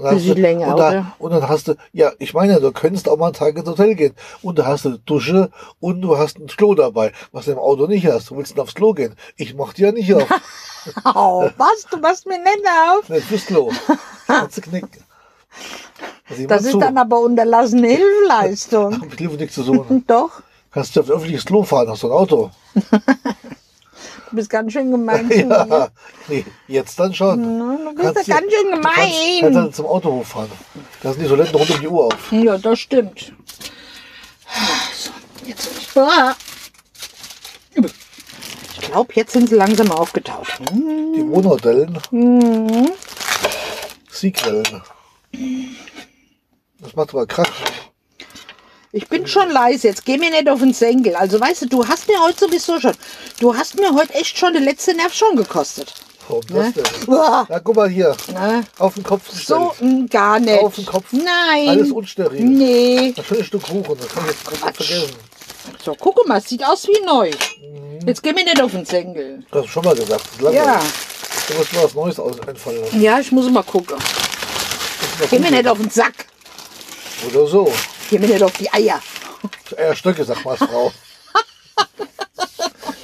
[0.04, 1.12] Hast du- länger, und, da, oder?
[1.18, 3.96] und dann hast du, ja, ich meine, du könntest auch mal einen Tag ins Hotel
[3.96, 4.13] gehen.
[4.44, 7.58] Und da hast du eine Dusche und du hast ein Klo dabei, was du im
[7.60, 8.30] Auto nicht hast.
[8.30, 9.15] Du willst dann aufs Klo gehen.
[9.36, 10.28] Ich mach dir ja nicht auf.
[11.04, 11.86] Oh, was?
[11.92, 13.10] Du machst mir nicht auf.
[13.10, 13.70] Nicht fürs Klo.
[14.28, 15.04] Kannst du knicken.
[16.30, 19.00] Also Das ist dann aber unterlassene Hilfeleistung.
[19.10, 20.04] Mit Hilfe nichts zu tun.
[20.08, 22.52] Doch, Kannst du auf öffentliches Klo fahren, hast du ein Auto.
[22.76, 25.40] du bist ganz schön gemein zu.
[25.40, 25.88] Ja,
[26.28, 27.42] nee, jetzt dann schon.
[27.60, 29.54] Du bist Kannst ja ganz schön Du kannst, kannst gemein.
[29.54, 30.52] dann zum Autohof fahren.
[31.02, 32.32] Da sind die Toiletten rund um die Uhr auf.
[32.32, 33.34] Ja, das stimmt.
[34.96, 35.10] So,
[35.48, 35.70] jetzt.
[35.98, 36.36] Ah.
[37.74, 40.60] Ich glaube, jetzt sind sie langsam aufgetaucht.
[40.72, 41.98] Die Wohnhotellen.
[42.12, 42.90] Mhm.
[44.12, 44.82] Siegwellen.
[46.82, 47.49] Das macht aber Krach.
[48.91, 51.15] Ich bin schon leise, jetzt geh mir nicht auf den Senkel.
[51.15, 52.93] Also weißt du, du hast mir heute sowieso schon,
[53.39, 55.93] du hast mir heute echt schon den letzten Nerv schon gekostet.
[56.28, 56.73] Warum Ne?
[56.75, 57.13] das denn?
[57.13, 57.45] Uah.
[57.49, 58.15] Ja, guck mal hier.
[58.34, 58.63] Ne?
[58.80, 59.82] Auf den Kopf So, gestellt.
[59.82, 60.60] mm, gar nicht.
[60.60, 61.06] Auf den Kopf.
[61.12, 61.69] Nein.
[61.69, 62.43] Alles unsteril.
[62.43, 63.13] Nee.
[63.15, 63.97] Ein schönes Stück Kuchen.
[63.97, 65.15] Das kann ich jetzt komplett vergessen.
[65.84, 67.32] So, guck mal, es sieht aus wie neu.
[68.06, 69.43] Jetzt geh mir nicht auf den Senkel.
[69.52, 70.23] Das hast du schon mal gesagt.
[70.39, 70.56] Das ist.
[70.56, 70.82] Ja,
[71.47, 73.02] Du musst mal was Neues einfallen lassen.
[73.02, 73.97] ja, ich muss mal gucken.
[75.29, 76.25] Geh mir nicht auf den Sack.
[77.27, 77.71] Oder so.
[78.10, 79.01] Geh mir nicht auf die Eier.
[79.77, 80.91] Eierstöcke, sagt man als Frau.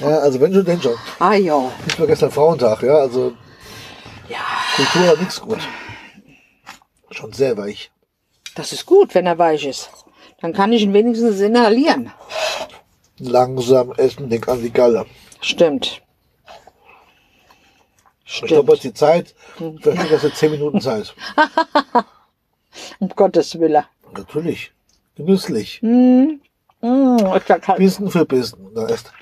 [0.00, 0.96] ja, also wenn schon, denn schon.
[1.18, 1.70] Ah ja.
[1.84, 2.94] Nicht nur gestern Frauentag, ja.
[2.96, 3.34] Also
[4.28, 4.38] Ja,
[4.76, 5.58] Kultur hat nichts gut.
[7.10, 7.90] Schon sehr weich.
[8.54, 9.90] das ist gut, wenn er weich ist.
[10.40, 12.12] Dann kann ich ihn wenigstens inhalieren.
[13.18, 15.06] Langsam essen, denk an die Galle.
[15.40, 16.02] Stimmt.
[18.26, 19.34] Ich glaube, jetzt die Zeit.
[19.80, 21.14] Vielleicht hast du zehn Minuten Zeit.
[22.98, 23.84] Um Gottes Willen.
[24.14, 24.70] Natürlich.
[25.14, 25.80] Genüsslich.
[25.82, 26.40] Mm,
[26.82, 27.78] ist ja kalt.
[27.78, 28.66] Bissen für Bissen.
[28.66, 29.12] Und dann erst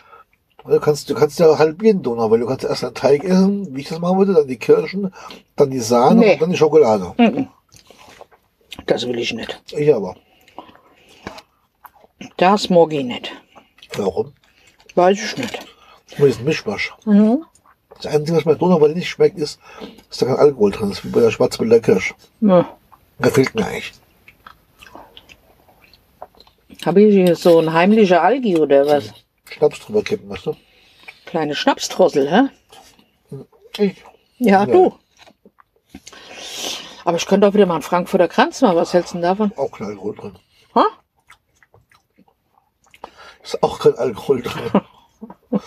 [0.66, 3.82] Du kannst, du kannst ja halbieren Donau, weil du kannst erst einen Teig essen, wie
[3.82, 5.12] ich das machen würde, dann die Kirschen,
[5.56, 6.32] dann die Sahne Nee.
[6.32, 7.14] und dann die Schokolade.
[8.86, 9.62] Das will ich nicht.
[9.72, 10.16] Ich aber.
[12.38, 13.30] Das mag ich nicht.
[13.96, 14.32] Warum?
[14.94, 15.58] Weiß ich nicht.
[16.16, 16.94] Nur diesen Mischmasch.
[17.04, 17.44] Mhm.
[18.02, 19.58] Das Einzige, was mir Donau weil nicht schmeckt, ist,
[20.08, 22.14] dass da kein Alkohol drin ist, wie bei der Schwarzwälder Kirsch.
[22.40, 22.76] Ja.
[23.18, 23.92] Der fehlt mir eigentlich.
[26.84, 29.12] Habe ich hier so ein heimlicher Algi oder was?
[29.50, 30.56] Schnaps drüber kippen, weißt du?
[31.24, 32.48] Kleine Schnapsdrossel, hä?
[33.78, 34.02] Ich.
[34.38, 34.66] Ja, Ja.
[34.66, 34.94] du.
[37.04, 38.76] Aber ich könnte auch wieder mal einen Frankfurter Kranz machen.
[38.76, 39.52] Was hältst du denn davon?
[39.56, 40.38] Auch kein Alkohol drin.
[40.74, 40.84] Ha?
[43.42, 44.70] Ist auch kein Alkohol drin.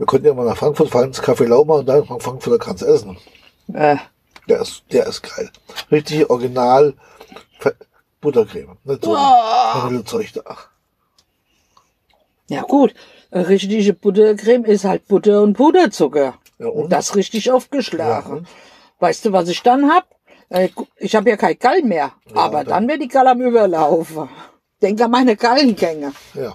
[0.00, 3.18] Wir könnten ja mal nach Frankfurt fahren, ins Café Lauma und dann Frankfurter Kranz essen.
[3.74, 3.96] Äh,
[4.48, 5.50] Der ist, der ist geil.
[5.92, 6.94] Richtig original
[8.22, 8.78] Buttercreme.
[8.84, 10.56] Nicht so Vanillezeug da.
[12.48, 12.94] ja gut.
[13.32, 16.34] Richtige Buttercreme ist halt Butter und Puderzucker.
[16.58, 16.84] Ja, und?
[16.84, 18.36] Und das richtig aufgeschlagen.
[18.38, 18.42] Ja?
[19.00, 20.06] Weißt du, was ich dann hab?
[20.48, 22.12] Äh, Ich habe ja kein Gall mehr.
[22.34, 24.30] aber dann wird die Gall am Überlaufen.
[24.80, 26.12] Denk an meine Gallengänge.
[26.32, 26.54] Ja.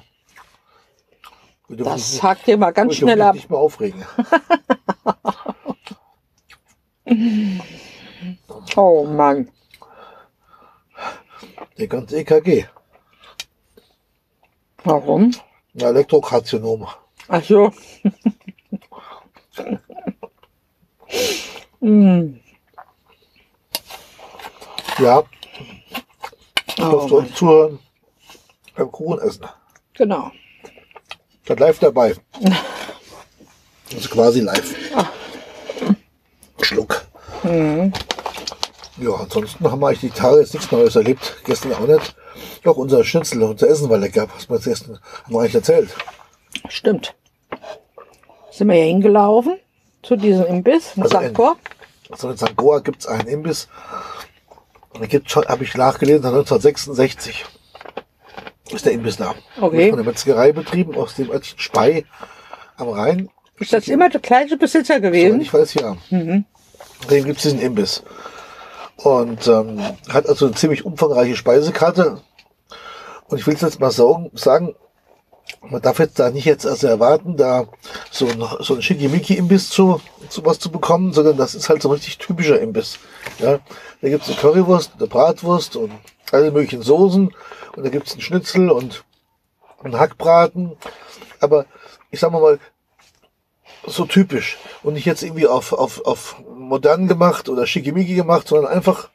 [1.67, 3.35] Das hakt dir mal ganz schnell ab.
[3.35, 4.03] nicht mehr aufregen.
[8.75, 9.49] Oh Mann.
[11.77, 12.65] Der ganze EKG.
[14.83, 15.31] Warum?
[15.75, 16.87] Elektrokarzinom.
[17.27, 17.71] Ach so.
[21.79, 22.39] Hm.
[24.97, 25.23] Ja.
[26.67, 27.79] Ich Oh, durfte uns zuhören
[28.75, 29.45] beim Kuchen essen.
[29.93, 30.31] Genau.
[31.47, 32.15] Seid live dabei.
[33.93, 34.75] Also quasi live.
[36.61, 37.05] Schluck.
[37.43, 41.35] Ja, ansonsten haben wir eigentlich die Tage jetzt nichts Neues erlebt.
[41.45, 42.15] Gestern auch nicht.
[42.63, 44.27] Doch, unser Schnitzel, unser Essen war lecker.
[44.35, 45.89] Was wir gestern haben wir eigentlich erzählt.
[46.69, 47.13] Stimmt.
[48.51, 49.59] Sind wir ja hingelaufen
[50.01, 51.25] zu diesem Imbiss in Also St.
[51.25, 51.55] in-.
[52.09, 52.55] Also in.
[52.55, 53.67] Goa gibt es einen Imbiss.
[54.93, 55.01] Da
[55.49, 57.45] habe ich nachgelesen, seit 1966
[58.71, 59.35] ist der Imbiss da.
[59.59, 59.77] Okay.
[59.77, 62.05] Wird Von der Metzgerei betrieben aus dem Örtchen Spey
[62.77, 63.29] am Rhein.
[63.59, 65.39] Ist das immer der gleiche Besitzer gewesen?
[65.41, 65.95] ich weiß, ja.
[66.09, 66.45] Dem
[67.25, 68.03] gibt es diesen Imbiss.
[68.97, 72.21] Und ähm, hat also eine ziemlich umfangreiche Speisekarte.
[73.27, 74.75] Und ich will jetzt mal sagen, sagen,
[75.61, 77.67] man darf jetzt da nicht jetzt also erwarten, da
[78.11, 81.89] so ein, so ein Schickimicki-Imbiss zu, zu was zu bekommen, sondern das ist halt so
[81.89, 82.99] ein richtig typischer Imbiss.
[83.39, 83.59] Ja,
[84.01, 85.91] da gibt's eine Currywurst, eine Bratwurst und
[86.31, 87.33] alle möglichen Soßen.
[87.75, 89.03] Und da gibt's einen Schnitzel und
[89.83, 90.77] einen Hackbraten.
[91.39, 91.65] Aber
[92.11, 92.59] ich sag mal
[93.85, 98.71] so typisch und nicht jetzt irgendwie auf, auf, auf modern gemacht oder schickimicki gemacht, sondern
[98.71, 99.09] einfach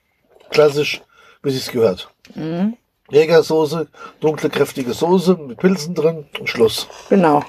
[0.51, 1.03] klassisch,
[1.43, 2.11] wie sich's gehört.
[3.11, 3.89] Jägersoße,
[4.21, 6.87] dunkle, kräftige Soße mit Pilzen drin und Schluss.
[7.09, 7.43] Genau.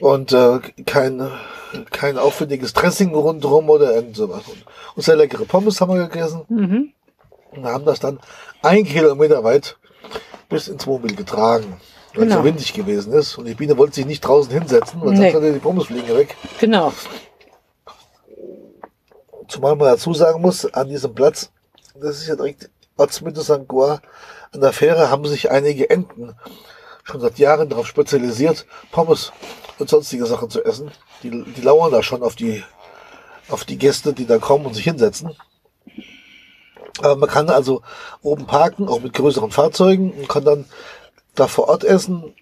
[0.00, 1.30] Und äh, kein,
[1.90, 4.42] kein aufwendiges Dressing rundherum oder irgend sowas.
[4.48, 4.64] Und,
[4.96, 6.42] und sehr leckere Pommes haben wir gegessen.
[7.52, 8.18] Und haben das dann
[8.62, 9.76] ein Kilometer weit
[10.48, 11.80] bis ins Wohnmobil getragen.
[12.14, 12.36] Weil es Genau.
[12.36, 13.36] so windig gewesen ist.
[13.38, 15.30] Und die Biene wollte sich nicht draußen hinsetzen, weil Nee.
[15.30, 16.36] sonst hat die Pommes fliegen weg.
[16.58, 16.92] Genau.
[19.48, 21.50] Zumal man dazu sagen muss, an diesem Platz,
[22.00, 23.66] das ist ja direkt Ortsmitte St.
[23.66, 24.02] Goar,
[24.52, 26.34] an der Fähre haben sich einige Enten
[27.04, 29.32] schon seit Jahren darauf spezialisiert, Pommes
[29.78, 30.90] und sonstige Sachen zu essen.
[31.22, 32.62] Die, die lauern da schon auf die,
[33.48, 35.34] auf die Gäste, die da kommen und sich hinsetzen.
[37.00, 37.82] Aber man kann also
[38.22, 40.64] oben parken, auch mit größeren Fahrzeugen und kann dann
[41.34, 42.34] da vor Ort essen,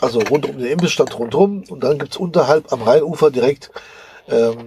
[0.00, 1.64] also rund um den Imbissstand rundherum.
[1.68, 3.70] Und dann gibt's unterhalb am Rheinufer direkt
[4.28, 4.58] ähm,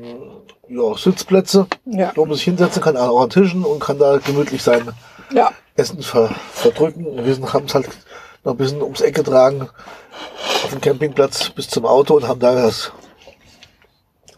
[0.69, 2.11] ja, Sitzplätze, Ja.
[2.15, 4.89] wo man sich hinsetzen kann, auch an Tischen und kann da gemütlich sein
[5.31, 5.51] Ja.
[5.75, 7.05] Essen ver, verdrücken.
[7.05, 7.89] Und wir haben es halt
[8.43, 9.69] noch ein bisschen ums Eck getragen
[10.63, 12.91] auf dem Campingplatz bis zum Auto und haben da das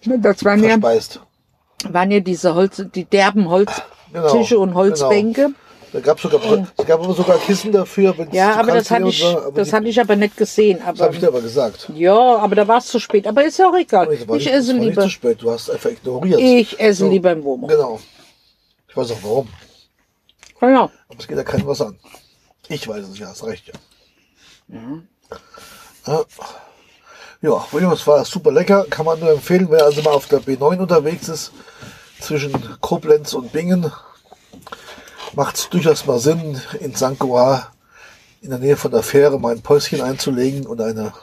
[0.03, 1.19] Das waren ja, verspeist.
[1.89, 3.83] waren ja diese Holz, die derben Holztische
[4.15, 5.49] Genau, und Holzbänke.
[5.93, 6.41] Da gab sogar,
[6.75, 8.13] es gab aber sogar Kissen dafür.
[8.33, 10.79] Ja, aber das hatte ich, so, aber das hatte ich aber nicht gesehen.
[10.79, 11.89] Das Aber habe ich dir aber gesagt.
[11.95, 13.25] ja, aber da war es zu spät.
[13.27, 14.07] Aber ist ja auch egal.
[14.07, 15.01] Das Ich nicht- esse das war nicht lieber.
[15.03, 15.41] zu spät.
[15.41, 16.39] Du hast einfach ignoriert.
[16.41, 17.09] Ich esse So.
[17.09, 17.77] lieber im Wohnmobil.
[17.77, 17.99] Genau.
[18.89, 19.47] Ich weiß auch warum.
[20.59, 20.83] Genau.
[21.07, 21.97] Aber es geht ja keinem was an.
[22.67, 23.73] Ich weiß es ja, hast recht, ja.
[26.07, 26.23] Ja,
[27.41, 30.79] ja Williams war super lecker, kann man nur empfehlen, wer also mal auf der B9
[30.79, 31.51] unterwegs ist,
[32.19, 33.91] zwischen Koblenz und Bingen,
[35.35, 37.19] macht es durchaus mal Sinn, in St.
[37.19, 37.71] Goar
[38.41, 41.13] in der Nähe von der Fähre mal ein Päuschen einzulegen und eine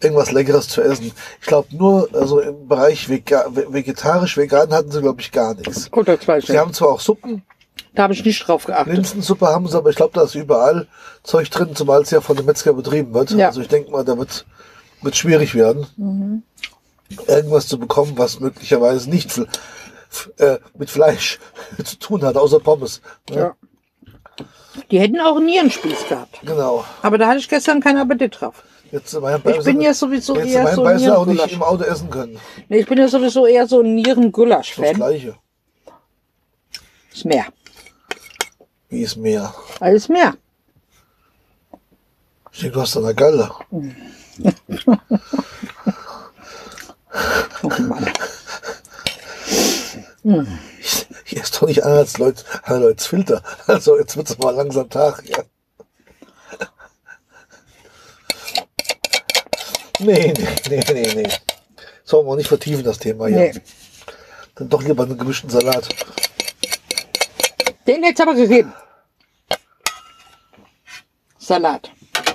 [0.00, 1.12] irgendwas Leckeres zu essen.
[1.40, 5.88] Ich glaube nur, also im Bereich Vega vegetarisch, vegan hatten sie, glaube ich, gar nichts.
[5.92, 7.42] Oh, das weiß ich Sie haben zwar auch Suppen,
[7.94, 8.94] Da habe ich nicht drauf geachtet.
[8.94, 10.86] Linsensuppe haben sie, aber ich glaube, da ist überall
[11.22, 13.30] Zeug drin, zumal es ja von dem Metzger betrieben wird.
[13.32, 13.48] Ja.
[13.48, 14.46] Also ich denke mal, da wird,
[15.02, 16.42] wird schwierig werden,
[17.26, 19.40] irgendwas zu bekommen, was möglicherweise nicht
[20.38, 21.38] äh, mit Fleisch
[21.84, 23.00] zu tun hat, außer Pommes.
[23.30, 23.36] Ne?
[23.36, 23.56] Ja.
[24.90, 26.40] Die hätten auch einen Nierenspieß gehabt.
[26.42, 26.84] Genau.
[27.02, 28.64] Aber da hatte ich gestern keinen Appetit drauf.
[28.90, 32.10] Jetzt Ich bin ja sowieso jetzt eher so ein Beißer auch nicht im Auto essen
[32.10, 32.38] können.
[32.68, 34.96] Nee, ich bin ja sowieso eher so ein Das Nierengulasch-Fan.
[34.96, 35.34] Gleiche.
[37.12, 37.46] Ist mehr.
[38.90, 39.54] Wie ist mehr?
[39.80, 40.34] Alles mehr.
[42.52, 43.50] Ich denke, du hast da eine Galle.
[47.62, 48.11] Oh Mann.
[50.22, 53.42] Hier ist doch nicht anders Leute, Leute Filter.
[53.66, 55.24] Also jetzt wird's mal langsam Tag.
[55.26, 55.42] Ja.
[59.98, 61.28] Nee, nee, nee, nee, nee.
[62.04, 63.38] Sollen wir nicht vertiefen, das Thema hier.
[63.38, 63.54] Nee.
[64.54, 65.88] Dann doch lieber einen gemischten Salat.
[67.86, 68.72] Den es aber gegeben.
[71.38, 71.90] Salat.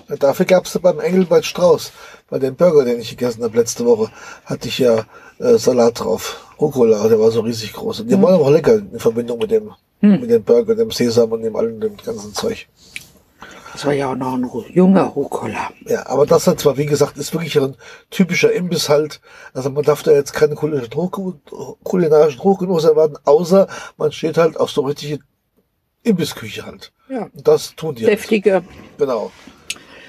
[0.08, 1.92] Dafür gab's ja beim Engelbert Strauß,
[2.30, 4.12] bei dem Burger, den ich gegessen habe letzte Woche,
[4.46, 5.06] hatte ich ja
[5.40, 6.47] äh, Salat drauf.
[6.60, 8.02] Rucola, der war so riesig groß.
[8.02, 11.32] Und die waren aber auch lecker in Verbindung mit dem, mit dem Burger, dem Sesam
[11.32, 12.68] und dem allen dem ganzen Zeug.
[13.74, 15.70] Das war ja auch noch ein junger Rucola.
[15.86, 17.76] Ja, aber das hat zwar, wie gesagt, ist wirklich ein
[18.10, 19.22] typischer Imbiss halt.
[19.54, 21.12] Also man darf da jetzt keine kulinarischen, Hoch
[21.84, 23.68] kulinarischen Hochgenuss erwarten, außer
[23.98, 25.20] man steht halt auf so richtige
[26.02, 26.92] Imbissküche halt.
[27.08, 27.30] Ja.
[27.32, 28.06] Und das tun die.
[28.06, 28.14] Halt.
[28.14, 28.64] Deftige.
[28.98, 29.32] Genau,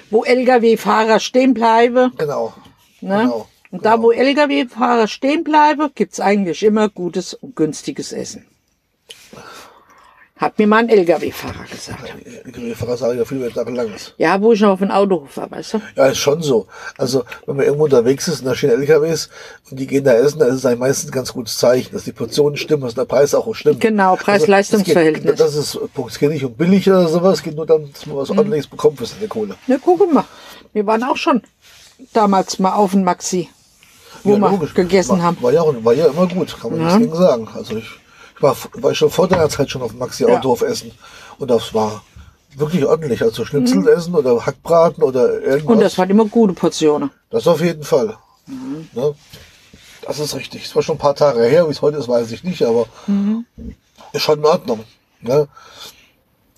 [0.09, 2.11] Wo Lkw-Fahrer stehen bleiben.
[2.17, 2.53] genau.
[3.01, 3.19] Ne?
[3.19, 3.47] Genau.
[3.71, 8.45] Und da, wo Lkw-Fahrer stehen bleiben, gibt's eigentlich immer gutes und günstiges Essen.
[10.37, 12.13] Hat mir mal ein Lkw-Fahrer gesagt.
[12.45, 14.13] Ich Fahrer sage ja viel mehr Langes.
[14.17, 15.81] Ja, wo ich noch auf den Autohof war, weißt du?
[15.97, 16.65] Ja, ist schon so.
[16.97, 19.29] Also, wenn man irgendwo unterwegs ist und da stehen LKWs
[19.69, 22.05] und die gehen da essen, dann ist es eigentlich meistens ein ganz gutes Zeichen, dass
[22.05, 23.81] die Portionen stimmen, dass der Preis auch stimmt.
[23.81, 25.41] Genau, Preis-Leistungs-Verhältnis.
[25.41, 26.11] Also, es geht- das ist, Punkt.
[26.11, 28.67] Es geht nicht um billig oder sowas, es geht nur darum, dass man was ordentliches
[28.67, 29.55] bekommt für seine Kohle.
[29.67, 30.23] Ne, guck mal.
[30.71, 31.41] Wir waren auch schon
[32.13, 33.49] damals mal auf dem Maxi,
[34.23, 34.73] wo Ja, wir logisch.
[34.73, 35.37] gegessen war, haben.
[35.41, 36.85] War ja, auch- war ja immer gut, kann man Ja.
[36.97, 37.47] nichts gegen sagen.
[37.53, 37.85] Also ich,
[38.35, 40.91] ich war, war schon vor deiner Zeit schon auf Maxi Autohof essen
[41.37, 42.03] und das war
[42.55, 43.21] wirklich ordentlich.
[43.21, 45.63] Also Schnitzel essen oder Hackbraten oder irgendwas.
[45.63, 45.67] Mhm.
[45.69, 47.11] Und das waren immer gute Portionen.
[47.29, 48.17] Das auf jeden Fall.
[48.93, 49.13] Ne?
[50.01, 50.65] Das ist richtig.
[50.65, 52.85] Es war schon ein paar Tage her, wie es heute ist, weiß ich nicht, aber
[54.13, 54.83] ist schon in Ordnung.
[55.21, 55.47] Ne?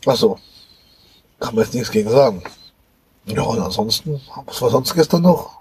[0.06, 0.38] Ach so.
[1.40, 2.44] Kann man jetzt nichts gegen sagen.
[3.26, 5.61] Ja, und ansonsten, was war sonst gestern noch?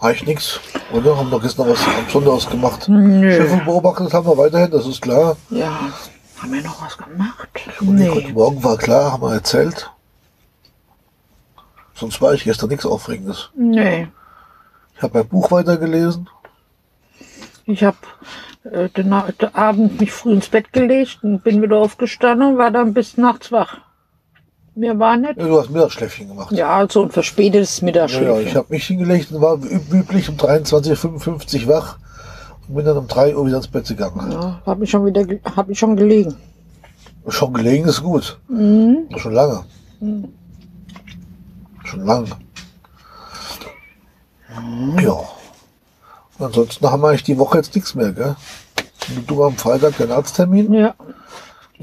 [0.00, 0.60] Eigentlich nichts,
[0.92, 1.16] oder?
[1.16, 2.84] Haben wir gestern was am gemacht.
[2.84, 5.36] Schiffe beobachtet haben wir weiterhin, das ist klar.
[5.50, 5.92] Ja.
[6.38, 7.48] Haben wir noch was gemacht?
[7.80, 8.10] Nee.
[8.10, 9.90] heute Morgen war klar, haben wir erzählt.
[11.94, 13.50] Sonst war ich gestern nichts Aufregendes.
[13.54, 14.08] Nee.
[14.96, 16.28] Ich habe mein Buch weitergelesen.
[17.66, 17.96] Ich habe
[18.64, 22.70] äh, den, den Abend mich früh ins Bett gelegt und bin wieder aufgestanden und war
[22.70, 23.78] dann bis nachts wach.
[24.76, 25.36] Mir war nicht.
[25.38, 26.50] Ja, du hast Mittagsschläfchen gemacht.
[26.52, 28.46] Ja, so ein verspätetes Ja, ja, Mittagsschläfchen.
[28.48, 31.98] ich habe mich hingelegt und war wie üblich um 23.55 Uhr wach
[32.68, 34.32] und bin dann um 3 Uhr wieder ins Bett gegangen.
[34.32, 35.24] Ja, habe ich schon wieder,
[35.56, 36.34] hab ich schon gelegen.
[37.28, 38.38] Schon gelegen ist gut.
[38.48, 39.08] Mhm.
[39.16, 39.64] Schon lange.
[41.84, 42.26] Schon lange.
[45.00, 45.12] Ja.
[46.38, 48.36] Und ansonsten haben wir eigentlich die Woche jetzt nichts mehr, gell?
[49.16, 50.72] Und Du am Freitag den Arzttermin.
[50.72, 50.94] Ja.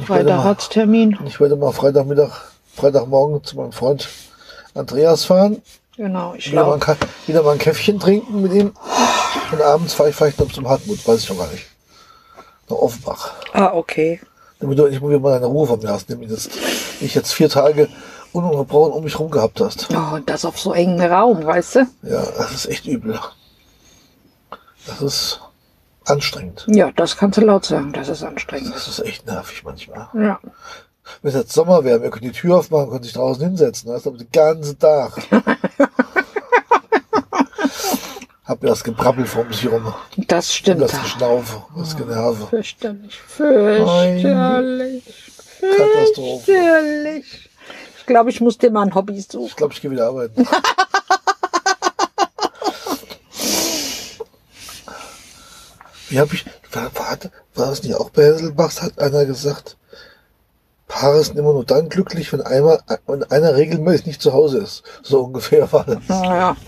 [0.05, 1.17] Freitag mal, hat's Termin.
[1.25, 4.07] ich werde mal Freitagmittag, Freitagmorgen zu meinem Freund
[4.73, 5.61] Andreas fahren.
[5.97, 8.73] Genau, ich Wieder mal, ein, wieder mal ein Käffchen trinken mit ihm.
[9.51, 11.65] Und abends fahre ich vielleicht noch zum Hartmut, weiß ich schon gar nicht.
[12.69, 13.33] Nach Offenbach.
[13.53, 14.21] Ah, okay.
[14.59, 16.51] Damit du endlich mal wieder mal deine Ruhe vom hast, nämlich jetzt,
[17.01, 17.89] ich jetzt vier Tage
[18.31, 19.89] ununterbrochen um mich rum gehabt hast.
[19.91, 21.79] Oh, und das auf so engen Raum, weißt du?
[22.03, 23.19] Ja, das ist echt übel.
[24.87, 25.41] Das ist
[26.05, 26.65] anstrengend.
[26.67, 28.73] Ja, das kannst du laut sagen, das ist anstrengend.
[28.73, 30.07] Das ist echt nervig manchmal.
[30.13, 30.39] Ja.
[31.21, 34.05] Wenn es jetzt Sommer wäre, wir können die Tür aufmachen, können sich draußen hinsetzen, weißt
[34.05, 35.13] du, aber den ganzen Tag.
[38.45, 39.93] Hab mir das Gebrabbel vor sich rum.
[40.27, 40.81] Das Und stimmt.
[40.81, 42.47] das Geschnaufe, das Generve.
[42.47, 45.03] Fürchterlich, fürchterlich,
[45.61, 46.43] Katastrophe.
[46.45, 47.49] fürchterlich.
[47.99, 49.45] Ich glaube, ich muss dir mal ein Hobby suchen.
[49.47, 50.45] Ich glaube, ich gehe wieder arbeiten.
[56.09, 57.17] Wie habe ich, war, war,
[57.55, 59.77] war das nicht auch bei Hesselbachs, hat einer gesagt,
[60.91, 64.83] Paare sind immer nur dann glücklich, wenn einmal, wenn einer regelmäßig nicht zu Hause ist.
[65.01, 66.07] So ungefähr war das.
[66.09, 66.55] Ja.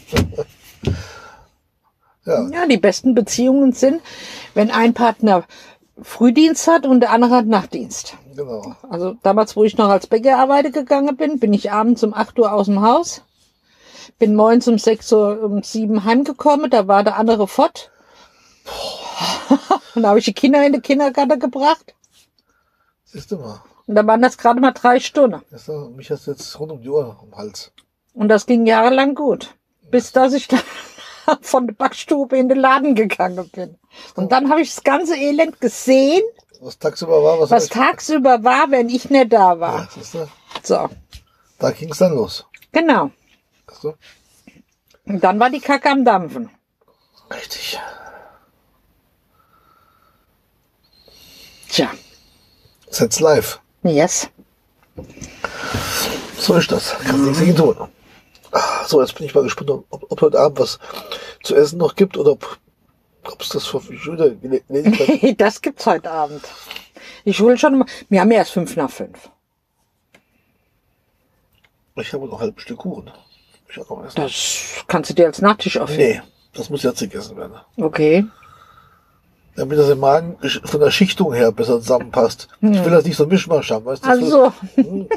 [2.26, 4.02] Ja, ja, die besten Beziehungen sind,
[4.54, 5.44] wenn ein Partner
[6.02, 8.16] Frühdienst hat und der andere hat Nachtdienst.
[8.34, 8.78] genau.
[8.90, 12.40] Also damals, wo ich noch als Bäcker arbeiten gegangen bin, bin ich abends um 8
[12.40, 13.24] Uhr aus dem Haus,
[14.20, 17.92] bin morgens um 6 Uhr um 7 heimgekommen, da war der andere fort.
[19.96, 21.94] Und da habe ich die Kinder in den Kindergarten gebracht.
[23.04, 23.62] Siehst du mal.
[23.86, 25.42] Und da waren das gerade mal drei Stunden.
[25.52, 27.72] Das, mich hast du jetzt rund um die Uhr am Hals.
[28.14, 29.56] Und das ging jahrelang gut.
[29.92, 30.62] Bis dass ich dann
[31.42, 33.78] von der Backstube in den Laden gegangen bin.
[34.16, 36.24] Und dann habe ich das ganze Elend gesehen,
[36.62, 39.90] Was tagsüber war, was, was tagsüber war, wenn ich nicht da war.
[40.14, 40.28] Ja?
[40.64, 40.90] So,
[41.60, 42.46] Da ging es dann los.
[42.72, 43.12] genau.
[43.82, 43.94] Du?
[45.06, 46.50] Und dann war die Kacke am Dampfen.
[47.30, 47.80] Richtig.
[51.70, 51.90] Tja,
[52.90, 53.60] Setz live.
[53.84, 54.30] Yes.
[56.38, 56.98] So ist das.
[57.00, 57.76] Kann nichts dagegen tun.
[58.86, 60.80] So, jetzt bin ich mal gespannt, ob, ob heute Abend was
[61.42, 62.60] zu essen noch gibt oder ob
[63.26, 65.38] ob es das wieder gele- gelesen hat.
[65.40, 66.44] Das gibt's heute Abend.
[67.24, 69.30] Ich will schon mal, wir haben ja erst fünf nach fünf.
[71.96, 73.10] Ich habe noch ein halbes Stück Kuchen.
[74.16, 76.18] Das kannst du dir als Nachtisch aufheben.
[76.18, 76.22] Nee,
[76.54, 77.56] das muss jetzt gegessen werden.
[77.78, 78.26] Okay.
[79.56, 82.48] Damit das im Magen von der Schichtung her besser zusammenpasst.
[82.62, 84.10] Ich will das nicht so Mischmasch haben, weißt du?
[84.10, 84.34] Das will-
[84.78, 85.08] Also,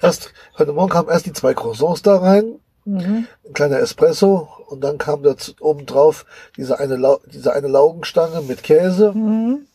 [0.00, 3.26] Erst, heute Morgen kamen erst die zwei Croissants da rein, mhm.
[3.46, 6.24] ein kleiner Espresso und dann kam dazu obendrauf
[6.56, 9.66] diese eine, Lau diese eine Laugenstange mit Käse Mhm.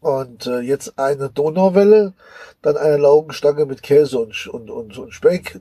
[0.00, 2.12] und äh, jetzt eine Donauwelle,
[2.60, 5.60] dann eine Laugenstange mit Käse und, und, und, und Speck,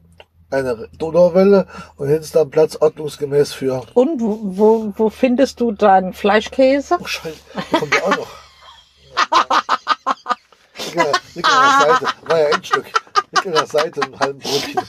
[0.52, 6.14] eine Donauwelle und hinten ist dann Platz ordnungsgemäß für und wo, wo, findest du deinen
[6.14, 6.98] Fleischkäse?
[7.00, 8.28] Oh Scheiße, da kommt ja auch noch.
[10.78, 12.06] Lieg an, der, lieg an der Seite.
[12.28, 12.86] War ja Endstück.
[13.32, 14.82] Lieg an der Seite einen halben Brötchen.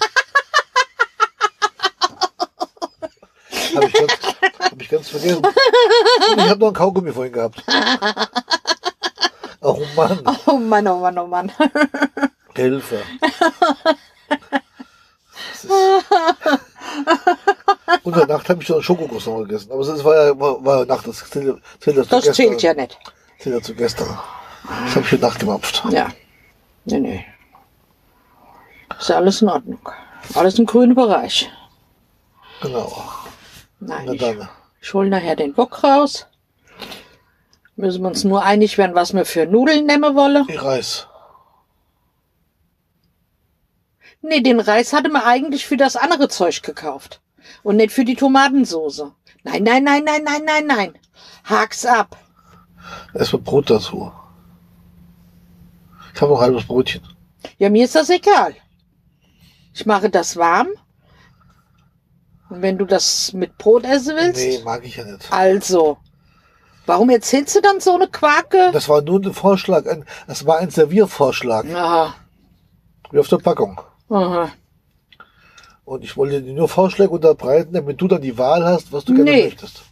[3.75, 4.13] Habe ich, ganz,
[4.59, 5.43] hab ich ganz vergessen.
[5.45, 7.63] Und ich habe noch ein Kaugummi vorhin gehabt.
[9.65, 11.53] Oh Mann, Oh Mann, oh Mann, oh Mann.
[12.55, 13.03] Hilfe.
[15.63, 17.19] Das
[17.99, 19.73] ist Und Nacht habe ich noch einen Schokokroissant gegessen.
[19.73, 22.35] Aber es war ja war, war Nacht, das zählt, zählt ja zu Das gestern.
[22.35, 22.99] zählt ja nicht.
[23.39, 24.19] Zählt ja zu gestern.
[24.85, 25.83] Das habe ich heute Nacht gemampft.
[25.91, 26.09] Ja.
[26.85, 27.27] Nee, nee.
[28.99, 29.89] Ist ja alles in Ordnung.
[30.35, 31.51] Alles im grünen Bereich.
[32.61, 33.03] Genau.
[33.81, 34.37] Nein, Na ich,
[34.81, 36.27] ich hol nachher den Bock raus.
[37.75, 40.45] Müssen wir uns nur einig werden, was wir für Nudeln nehmen wollen.
[40.49, 41.09] Ich Reis.
[44.23, 47.21] Nee, den Reis hatte man eigentlich für das andere Zeug gekauft.
[47.63, 49.13] Und nicht für die Tomatensoße.
[49.43, 50.99] Nein, nein, nein, nein, nein, nein, nein.
[51.45, 52.17] Hak's ab.
[53.15, 54.13] Erstmal Brot dazu.
[56.15, 57.03] Ich habe noch ein halbes Brötchen.
[57.59, 58.55] Ja, mir ist das egal.
[59.75, 60.69] Ich mache das warm.
[62.49, 65.33] Und wenn du das mit Brot essen willst, Nee, mag ich ja nicht.
[65.33, 65.99] also.
[66.85, 68.71] Warum erzählst du dann so eine Quake?
[68.73, 69.87] Das war nur ein Vorschlag.
[69.87, 71.65] Ein, das war ein Serviervorschlag.
[71.73, 72.15] Aha.
[73.13, 73.81] Wie auf der Packung.
[74.13, 74.51] Aha.
[75.85, 79.15] Und ich wollte dir nur Vorschläge unterbreiten, damit du dann die Wahl hast, was du
[79.15, 79.45] gerne Nee.
[79.47, 79.83] möchtest.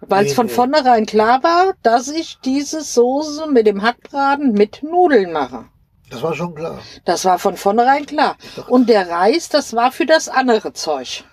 [0.00, 0.52] Weil es Nee, von nee.
[0.52, 5.66] vornherein klar war, dass ich diese Soße mit dem Hackbraten mit Nudeln mache.
[6.10, 6.78] Das war schon klar.
[7.04, 8.36] Das war von vornherein klar.
[8.68, 11.24] Und der Reis, das war für das andere Zeug.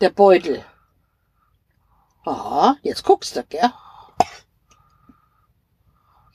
[0.00, 0.64] Der Beutel.
[2.24, 3.70] Aha, jetzt guckst du, gell?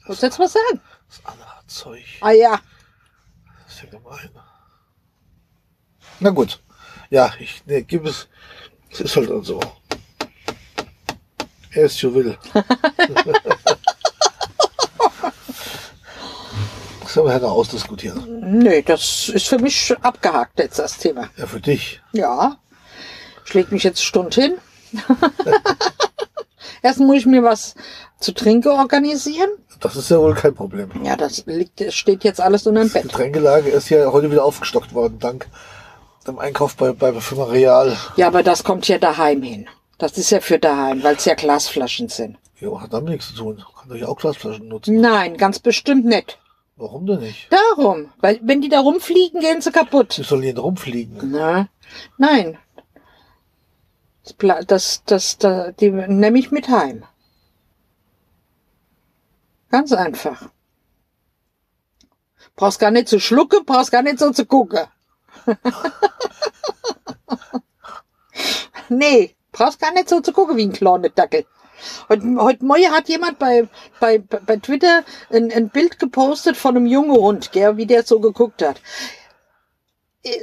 [0.08, 0.82] Muss jetzt was sagen?
[1.10, 2.04] Das andere Zeug.
[2.22, 2.60] Ah ja,
[3.66, 4.30] Das ist ja gemein.
[6.20, 6.60] Na gut.
[7.10, 8.28] Ja, ich nee, gib es.
[8.90, 9.60] Es ist halt so.
[11.72, 12.38] Er ist will.
[12.54, 12.64] das
[17.14, 18.60] können wir ja noch ausdiskutieren.
[18.60, 21.30] nee, das ist für mich abgehakt jetzt das Thema.
[21.36, 22.02] Ja, für dich.
[22.14, 22.58] Ja,
[23.44, 24.58] schlägt mich jetzt Stund hin.
[26.82, 27.76] Erst muss ich mir was
[28.20, 29.50] zu trinken organisieren.
[29.82, 30.90] Das ist ja wohl kein Problem.
[31.04, 33.04] Ja, das liegt, steht jetzt alles unter dem Die Bett.
[33.04, 35.48] Getränkelage ist ja heute wieder aufgestockt worden, dank
[36.28, 37.98] dem Einkauf bei, bei der Firma Real.
[38.16, 39.68] Ja, aber das kommt ja daheim hin.
[39.98, 42.38] Das ist ja für daheim, weil es ja Glasflaschen sind.
[42.60, 43.64] Jo, hat damit nichts zu tun.
[43.80, 45.00] Kann doch ja auch Glasflaschen nutzen.
[45.00, 46.40] Nein, ganz bestimmt nicht.
[46.78, 47.48] Warum denn nicht?
[47.52, 50.18] Darum, weil wenn die da rumfliegen, gehen sie kaputt.
[50.18, 51.32] Die sollen hier rumfliegen.
[51.32, 51.70] Na,
[52.18, 52.58] nein.
[54.24, 57.04] Das, das, das, das, die nehme ich mit heim.
[59.70, 60.50] Ganz einfach.
[62.56, 64.86] Brauchst gar nicht zu schlucken, brauchst gar nicht so zu gucken.
[68.90, 71.46] nee, brauchst gar nicht so zu gucken wie ein kleiner Dackel.
[72.10, 73.68] Heute, heute Morgen hat jemand bei,
[74.00, 78.20] bei, bei Twitter ein, ein Bild gepostet von einem jungen Hund, gell, wie der so
[78.20, 78.82] geguckt hat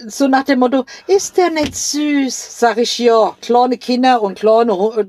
[0.07, 2.61] so nach dem Motto, ist der nicht süß?
[2.61, 5.07] Sag ich ja, kleine Kinder und kleine, äh,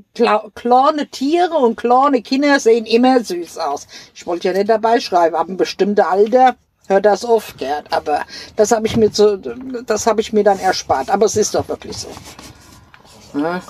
[0.55, 3.87] kleine Tiere und kleine Kinder sehen immer süß aus.
[4.15, 6.55] Ich wollte ja nicht dabei schreiben, ab einem bestimmten Alter
[6.87, 8.21] hört das auf, Gerd, aber
[8.55, 9.37] das habe ich mir zu,
[9.85, 11.09] das habe ich mir dann erspart.
[11.09, 12.07] Aber es ist doch wirklich so.
[13.39, 13.61] Ja.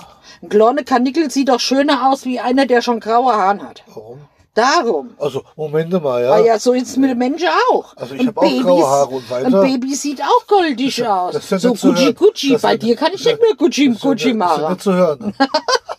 [0.42, 3.82] Ein kleiner Kanickel sieht doch schöner aus wie einer, der schon graue Haare hat.
[3.86, 4.20] Warum?
[4.52, 5.14] Darum.
[5.18, 6.30] Also, Moment mal, ja.
[6.32, 7.96] Ah ja, so ist es mit den Menschen auch.
[7.96, 9.46] Also ich Und hab auch graue Haare und weiter.
[9.46, 11.32] Ein Baby sieht auch goldig aus.
[11.34, 12.12] das ist ja so Gucci.
[12.14, 12.52] Gucci.
[12.52, 14.72] Das Bei dir kann ich nicht mehr Gucci Das Gucci nicht- Das ist machen.
[14.74, 15.34] nicht zu hören.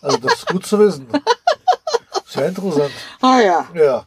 [0.00, 1.06] Also, das ist gut zu wissen.
[2.26, 2.90] Sehr interessant.
[3.20, 3.66] Ah ja.
[3.74, 4.06] Ja.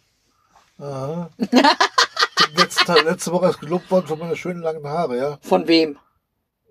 [0.80, 1.30] Aha.
[2.58, 5.38] Letzte, letzte Woche ist gelobt worden von meiner schönen langen Haare, ja.
[5.42, 5.98] Von wem?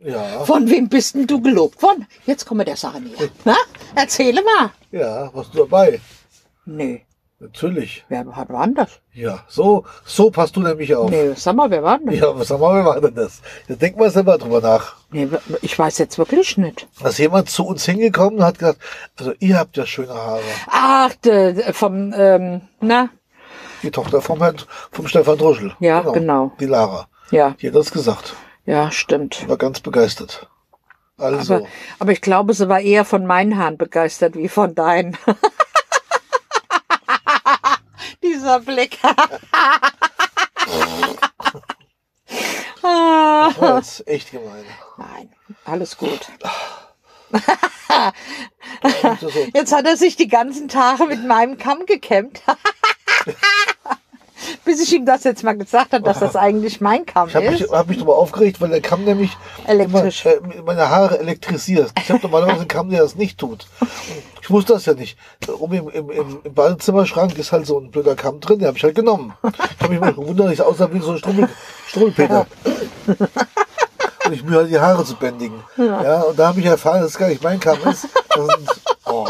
[0.03, 0.45] Ja.
[0.45, 2.07] Von wem bist denn du gelobt worden?
[2.27, 3.29] Jetzt kommen wir der Sache näher.
[3.45, 3.57] Na?
[3.95, 4.71] Erzähle mal.
[4.91, 6.01] Ja, warst du dabei?
[6.65, 7.05] Nee.
[7.41, 8.05] Natürlich.
[8.09, 9.01] Wer hat war denn das?
[9.13, 11.09] Ja, so, so passt du nämlich auf.
[11.09, 12.17] Nee, sag mal, wer war denn das?
[12.19, 13.41] Ja, was sag mal, wer war denn das?
[13.69, 14.97] Jetzt denk mal selber drüber nach.
[15.13, 15.29] Nee,
[15.63, 16.89] ich weiß jetzt wirklich nicht.
[17.01, 18.81] Da ist jemand zu uns hingekommen und hat gesagt,
[19.17, 20.43] also ihr habt ja schöne Haare.
[20.67, 21.13] Ach,
[21.73, 23.11] vom, ähm, na?
[23.83, 24.57] Die Tochter vom Herrn,
[24.91, 25.75] vom Stefan Druschel.
[25.81, 26.53] Ja, genau.
[26.61, 27.09] Die Lara.
[27.31, 28.35] Ja, Die hat das gesagt.
[28.65, 29.47] ja, stimmt.
[29.49, 30.49] War ganz begeistert.
[31.19, 31.67] Also, Aber,
[31.99, 35.17] aber ich glaube, sie war eher von meinen Haaren begeistert wie von deinen.
[38.23, 38.99] Dieser Blick.
[42.83, 44.65] Das war jetzt echt gemein.
[44.97, 45.31] Nein,
[45.65, 46.21] alles gut.
[47.31, 48.13] Das
[48.95, 52.43] ist so, Jetzt hat er sich die ganzen Tage mit meinem Kamm gekämmt.
[54.65, 57.51] Bis ich ihm das jetzt mal gesagt habe, dass das eigentlich mein Kamm ich habe
[57.51, 57.73] mich, ist.
[57.73, 60.25] hab mich darüber aufgeregt, weil der Kamm nämlich Elektrisch.
[60.25, 61.93] Immer, äh, meine Haare elektrisiert.
[61.99, 63.67] Ich habe normalerweise einen Kamm, der das nicht tut.
[64.43, 65.19] Ich wusste das ja nicht.
[65.59, 68.79] Oben im, im, im, im Badezimmerschrank ist halt so ein blöder Kamm drin, den habe
[68.79, 69.35] ich halt genommen.
[69.43, 71.49] Ich habe mich mal gewundert, ich aussah wie so ein Strummel,
[71.89, 72.47] Struwwelpeter.
[73.07, 75.63] Und ich mir halt die Haare zu bändigen.
[75.77, 76.23] Ja.
[76.23, 78.03] und da habe ich erfahren, dass es gar nicht mein Kamm ist.
[78.03, 78.69] Sind,
[79.07, 79.27] oh.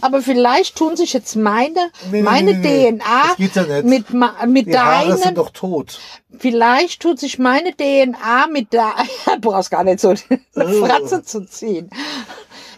[0.00, 2.98] Aber vielleicht tun sich jetzt meine, Nee, meine nee, nee.
[2.98, 4.06] DNA ja mit,
[4.46, 6.00] mit Die Haare sind doch tot.
[6.38, 8.94] vielleicht tut sich meine DNA mit der,
[9.40, 10.14] brauchst gar nicht so
[10.54, 11.90] eine Fratze zu ziehen.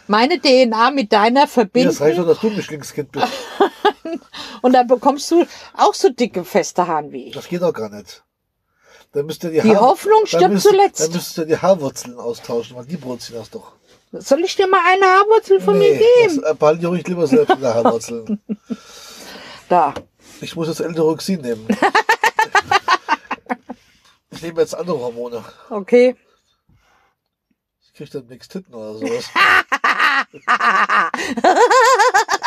[0.07, 3.27] Meine DNA mit deiner Ja, verbinden das reicht doch, dass du ein Mischlingskind bist.
[4.63, 5.47] und dann bekommst du
[5.77, 7.35] auch so dicke, feste Haare wie ich.
[7.35, 8.23] Das geht doch gar nicht.
[9.13, 11.01] Dann müsst ihr die, Die Haar- Hoffnung stirbt müsst, zuletzt.
[11.01, 13.73] Dann müsst ihr die Haarwurzeln austauschen, weil die produzieren das doch.
[14.21, 16.05] Soll ich dir mal eine Haarwurzel von mir geben?
[16.27, 18.41] das äh, behalte ich ruhig lieber selbst in der Haarwurzeln.
[19.67, 19.95] Da.
[20.43, 21.67] Ich muss jetzt L-Tyroxin nehmen.
[24.31, 25.43] ich nehme jetzt andere Hormone.
[25.71, 26.17] Okay.
[27.81, 29.25] Ich krieg dann nix Titten oder sowas.–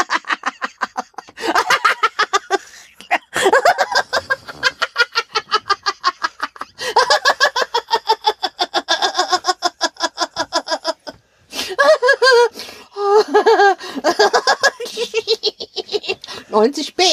[16.58, 17.04] 90 B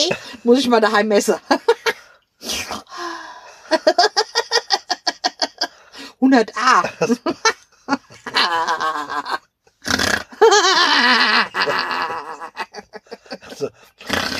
[0.42, 1.36] muss ich mal daheim messen.
[6.20, 6.82] 100 A.
[13.50, 13.68] Also,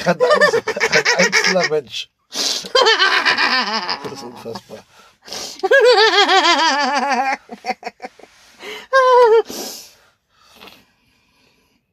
[0.07, 2.09] ein, Einzel ein einzelner Mensch.
[2.31, 4.79] Das ist unfassbar.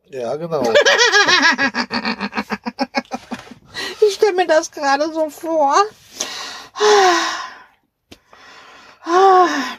[0.09, 0.73] Ja, genau.
[4.01, 5.75] Ich stelle mir das gerade so vor.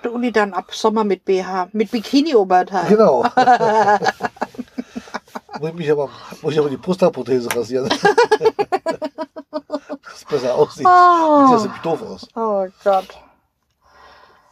[0.02, 2.88] Der Uni dann ab Sommer mit BH, mit Bikini-Oberteil.
[2.88, 3.22] Genau.
[5.60, 6.08] muss, ich mich aber,
[6.40, 7.88] muss ich aber die Brusthaarprothese rasieren.
[10.02, 10.86] Dass es besser aussieht.
[10.86, 11.46] Oh.
[11.46, 12.26] Sieht das nämlich doof aus.
[12.34, 13.18] Oh Gott.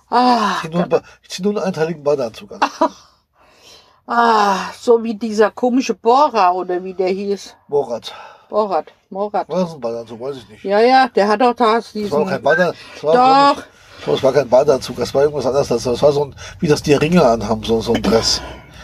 [0.08, 2.60] Ah, Ich zieh nur, einen ich zieh nur einen einteiligen Badeanzug an.
[4.06, 7.56] ah, so wie dieser komische Bohrer oder wie der hieß.
[7.68, 8.14] Morat.
[8.50, 9.48] Borat, Morat.
[9.48, 10.20] War das ein Badeanzug?
[10.20, 10.64] Weiß ich nicht.
[10.64, 12.42] Ja, ja, der hat doch da Das war auch kein diesen.
[12.42, 12.76] Badeanzug.
[12.94, 13.56] Das war, Doch.
[13.56, 13.68] Nicht,
[14.06, 14.96] das war kein Badeanzug.
[14.96, 15.68] Das war irgendwas anderes.
[15.68, 18.42] Das das war so ein, wie das die Ringe anhaben, so, so ein Dress.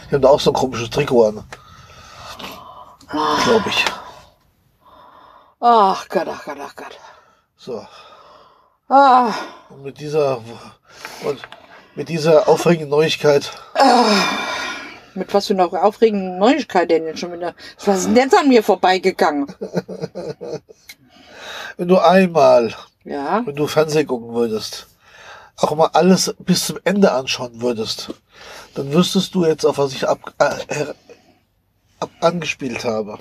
[0.09, 1.43] Die haben da auch so ein komisches Trikot an.
[3.09, 3.85] Glaube ich.
[5.59, 6.97] Ach Gott, ach Gott, ach Gott.
[7.57, 7.85] So.
[8.89, 9.31] Ah,
[9.69, 10.37] Und mit dieser,
[11.25, 11.41] und
[11.95, 13.51] mit dieser aufregenden Neuigkeit
[15.17, 17.53] mit was für einer aufregenden Neuigkeit denn jetzt schon wieder?
[17.85, 19.47] Was ist denn jetzt an mir vorbeigegangen?
[21.77, 24.87] Wenn du einmal, Ja, wenn du Fernsehen gucken würdest,
[25.57, 28.13] auch mal alles bis zum Ende anschauen würdest,
[28.75, 30.85] dann wüsstest du jetzt, auf was ich ab, äh,
[31.99, 33.17] ab angespielt habe.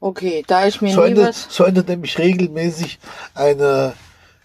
[0.00, 1.46] okay, da ich mir So nie endet, was.
[1.50, 2.98] so endet nämlich regelmäßig
[3.34, 3.94] eine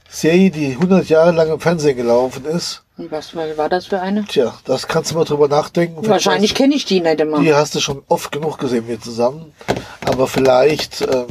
[0.10, 2.84] Serie, die 100 Jahre lang im Fernsehen gelaufen ist.
[2.98, 4.26] Was war das für eine?
[4.26, 6.08] Tja, das kannst du mal drüber nachdenken.
[6.08, 7.40] Wahrscheinlich kenne ich die nicht immer.
[7.40, 9.54] Die hast du schon oft genug gesehen, wir zusammen.
[10.06, 11.26] Aber vielleicht, ähm,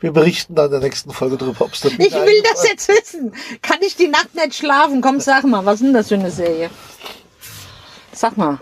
[0.00, 3.34] wir berichten dann in der nächsten Folge drüber, ob es Ich will das jetzt wissen.
[3.62, 5.00] Kann ich die Nacht nicht schlafen?
[5.00, 6.70] Komm, sag mal, was ist denn das für eine Serie?
[8.12, 8.60] Sag mal.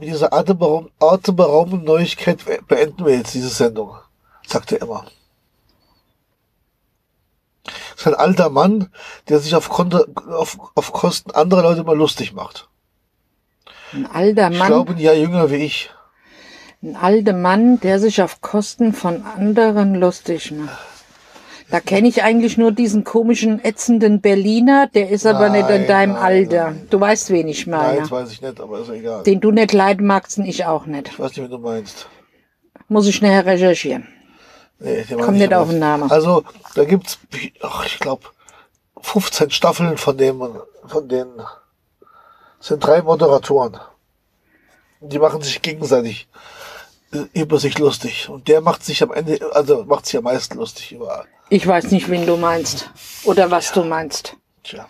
[0.00, 3.96] Mit dieser atemberaubenden Neuigkeit beenden wir jetzt diese Sendung.
[4.46, 5.06] sagt er immer.
[7.96, 8.88] Ist ein alter Mann,
[9.28, 12.68] der sich auf, Konto, auf, auf Kosten anderer Leute mal lustig macht.
[13.92, 15.90] Ein alter Ich Mann, glaube, ein Jahr jünger wie ich.
[16.82, 20.78] ein alter Mann, der sich auf Kosten von anderen lustig macht.
[21.70, 25.86] Da kenne ich eigentlich nur diesen komischen, ätzenden Berliner, der ist aber nicht in Nein,
[25.86, 26.74] deinem nein, Alter.
[26.90, 28.00] Du weißt, wen ich Nein, meine.
[28.00, 29.22] das weiß ich nicht, aber ist egal.
[29.22, 31.08] Den du nicht leiden magst und ich auch nicht.
[31.08, 32.06] Ich weiß nicht, wen du meinst.
[32.88, 34.06] Muss ich nachher recherchieren.
[34.78, 36.10] Nee, den Komm meine ich nicht aber auf den Namen.
[36.10, 36.44] Also,
[36.74, 37.18] da gibt's,
[37.62, 38.24] ach, ich glaube,
[39.00, 40.42] 15 Staffeln von dem,
[40.86, 41.40] von denen
[42.60, 43.78] sind drei Moderatoren.
[45.00, 46.28] Die machen sich gegenseitig
[47.12, 48.28] äh, über sich lustig.
[48.28, 51.26] Und der macht sich am Ende, also macht sich am meisten lustig über.
[51.50, 52.90] Ich weiß nicht, wen du meinst.
[53.24, 54.36] Oder was du meinst.
[54.62, 54.86] Tja.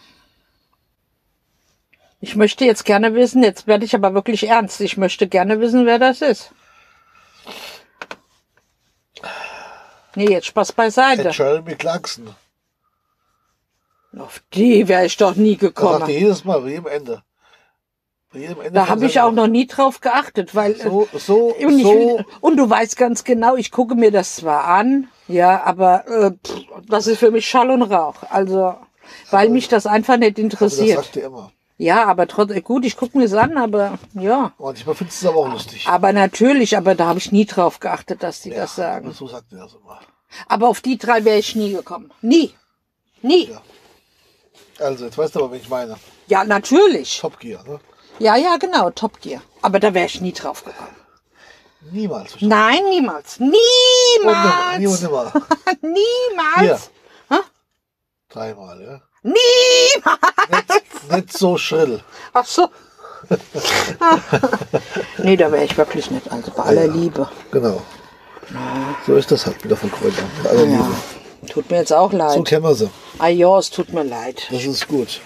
[2.20, 4.80] Ich möchte jetzt gerne wissen, jetzt werde ich aber wirklich ernst.
[4.80, 6.52] Ich möchte gerne wissen, wer das ist.
[10.14, 11.30] Nee, jetzt Spaß beiseite.
[11.32, 12.28] Jeremy Clarkson.
[14.18, 16.08] Auf die wäre ich doch nie Das sagt er gekommen.
[16.10, 17.22] jedes Mal, bei jedem Ende.
[18.32, 21.46] Bei jedem Ende Da habe ich auch noch nie drauf geachtet, weil äh, So, so,
[21.54, 22.24] und, ich so.
[22.40, 26.60] und du weißt ganz genau, ich gucke mir das zwar an, ja, aber äh, pff,
[26.86, 28.16] das ist für mich Schall und Rauch.
[28.30, 28.76] Also,
[29.30, 31.04] weil mich das einfach nicht aber das interessiert.
[31.04, 31.50] sagt er immer.
[31.76, 34.52] Ja, aber trotzdem, gut, ich gucke mir es an, aber ja.
[34.58, 35.86] Manchmal findest du es aber auch lustig.
[35.88, 39.12] Aber natürlich, aber da habe ich nie drauf geachtet, dass die das sagen.
[39.12, 40.00] So sagt er das immer.
[40.48, 42.12] Aber auf die drei wäre ich nie gekommen.
[42.22, 42.54] Nie.
[43.22, 43.50] Nie.
[43.50, 43.60] Ja.
[44.78, 45.96] Also, jetzt weißt du aber, wen ich meine.
[46.26, 47.18] Ja, natürlich.
[47.20, 47.80] Top Gear, ne?
[48.18, 49.42] Ja, ja, genau, Top Gear.
[49.62, 50.96] Aber da wäre ich nie drauf gekommen.
[51.90, 52.36] Niemals.
[52.40, 53.38] Nein, niemals.
[53.38, 53.52] Und
[54.22, 55.02] nimmer, nie und Niemals.
[55.02, 55.32] nimmer.
[55.82, 56.90] Niemals.
[58.28, 59.00] Dreimal, ja.
[59.24, 60.68] Niemals.
[60.70, 62.00] Nicht, nicht so schrill.
[62.32, 62.68] Ach so.
[65.18, 66.30] nee, da wäre ich wirklich nicht.
[66.30, 67.28] Also bei aller Liebe.
[67.50, 67.80] Genau.
[69.06, 70.24] So ist das halt wieder von Freunden.
[70.48, 70.90] Also, Ja.
[71.50, 72.44] Tut mir jetzt auch So leid.
[72.46, 72.88] kennen wir sie.
[73.18, 74.46] Ah ja, es tut mir leid.
[74.50, 75.20] Das ist gut.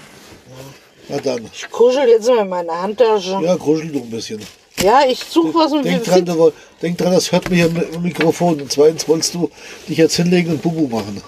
[1.09, 1.49] Na dann.
[1.53, 3.39] Ich kuschel jetzt mal in meine Handtasche.
[3.43, 4.41] Ja, gruschel du ein bisschen.
[4.81, 8.03] Ja, ich suche was und Denk dran, du, denk dran, das hört mir hier im
[8.03, 8.61] Mikrofon.
[8.61, 9.51] Und zweitens wolltest du
[9.89, 11.21] dich jetzt hinlegen und Bubu machen.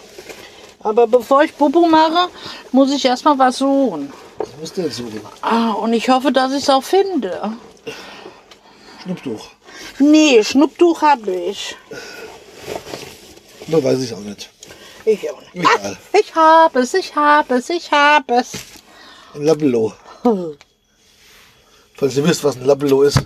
[0.82, 2.28] Aber bevor ich Bubu mache,
[2.72, 4.12] muss ich erstmal was suchen.
[4.38, 5.20] Was musst du jetzt suchen?
[5.42, 7.52] Ah, und ich hoffe, dass ich es auch finde.
[9.02, 9.48] Schnupftuch.
[9.98, 11.76] Nee, Schnupptuch habe ich.
[13.66, 14.50] Da weiß ich auch nicht.
[15.04, 15.54] Ich auch nicht.
[15.54, 15.98] Egal.
[15.98, 18.52] Ah, ich habe es, ich habe es, ich habe es.
[19.34, 19.92] Ein Labello.
[21.94, 23.20] Falls ihr wisst, was ein Labello ist.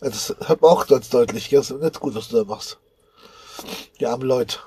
[0.00, 1.48] Das hört man auch ganz deutlich.
[1.50, 1.60] gell?
[1.60, 2.78] Das ist nicht gut, was du da machst.
[4.00, 4.58] Die armen Leute.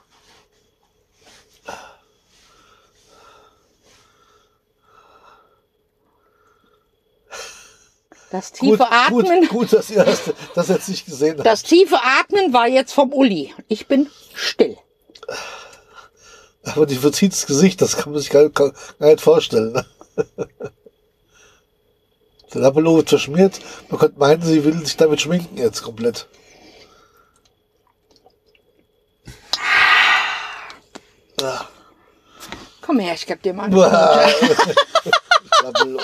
[8.32, 10.24] Das tiefe Gut, Atmen, gut, gut, dass ihr das,
[10.56, 11.46] das jetzt nicht gesehen habt.
[11.46, 13.54] das tiefe Atmen war jetzt vom Uli.
[13.68, 14.78] Ich bin still.
[16.64, 19.86] Aber die verzieht das Gesicht, das kann man sich gar, gar nicht vorstellen.
[22.54, 23.60] Der Labello wird verschmiert.
[23.90, 26.28] Man könnte meinen, sie will sich damit schminken jetzt komplett.
[31.42, 31.66] Ah,
[32.82, 33.76] Komm her, ich geb dir mal einen.
[35.64, 36.00] Labello.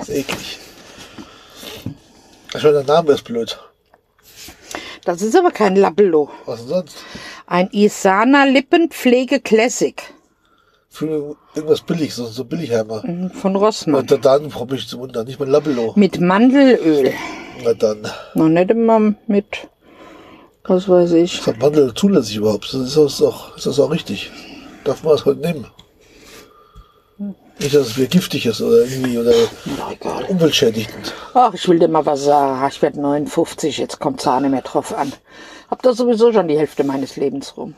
[0.00, 0.58] ist eklig.
[2.56, 3.58] Schon der Name ist blöd.
[5.04, 6.30] Das ist aber kein Labello.
[6.46, 6.96] Was denn sonst?
[7.46, 10.02] Ein Isana Lippenpflege Classic
[10.90, 13.02] Für irgendwas billig, so, so Billigheimer.
[13.40, 14.00] von Rossmann.
[14.08, 15.24] Und dann probiere ich zum Wunder.
[15.24, 15.92] Nicht mal Labello.
[15.96, 17.12] Mit Mandelöl.
[17.64, 18.06] Na dann.
[18.34, 19.68] Noch nicht immer mit,
[20.64, 21.38] was weiß ich.
[21.38, 22.72] Ist das Mandel zulässig überhaupt?
[22.72, 24.30] Ist das auch, ist das auch richtig?
[24.84, 25.66] Darf man das heute nehmen?
[27.58, 29.32] Nicht, dass es wieder giftig ist oder irgendwie oder
[29.90, 30.24] egal.
[30.28, 31.12] umweltschädigend.
[31.34, 32.68] Ach, ich will dir mal was sagen.
[32.68, 35.12] Ich werde 59, jetzt kommt Zahn nicht mehr drauf an.
[35.68, 37.74] Hab da sowieso schon die Hälfte meines Lebens rum.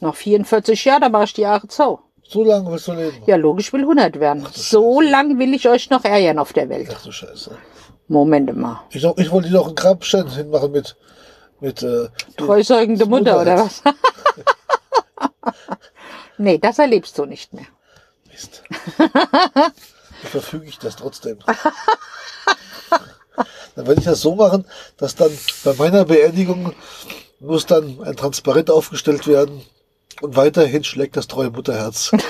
[0.00, 2.00] Noch 44 Jahre, da mache ich die Jahre zu.
[2.26, 3.16] So lange willst du leben?
[3.26, 4.46] Ja, logisch, will 100 werden.
[4.52, 6.88] So lang will ich euch noch ärgern auf der Welt.
[6.92, 7.56] Ach du Scheiße.
[8.08, 8.80] Moment mal.
[8.90, 10.96] Ich, ich wollte dir noch einen Grabstein hinmachen mit,
[11.60, 13.82] mit, äh, Treusäugende Mutter, oder Mutter was?
[16.38, 17.66] nee, das erlebst du nicht mehr.
[18.34, 18.64] Mist.
[18.98, 19.72] Dann
[20.24, 21.38] verfüge ich das trotzdem.
[23.76, 24.64] Dann werde ich das so machen,
[24.96, 25.30] dass dann
[25.62, 26.74] bei meiner Beerdigung
[27.40, 29.64] muss dann ein Transparent aufgestellt werden
[30.20, 32.10] und weiterhin schlägt das treue Mutterherz.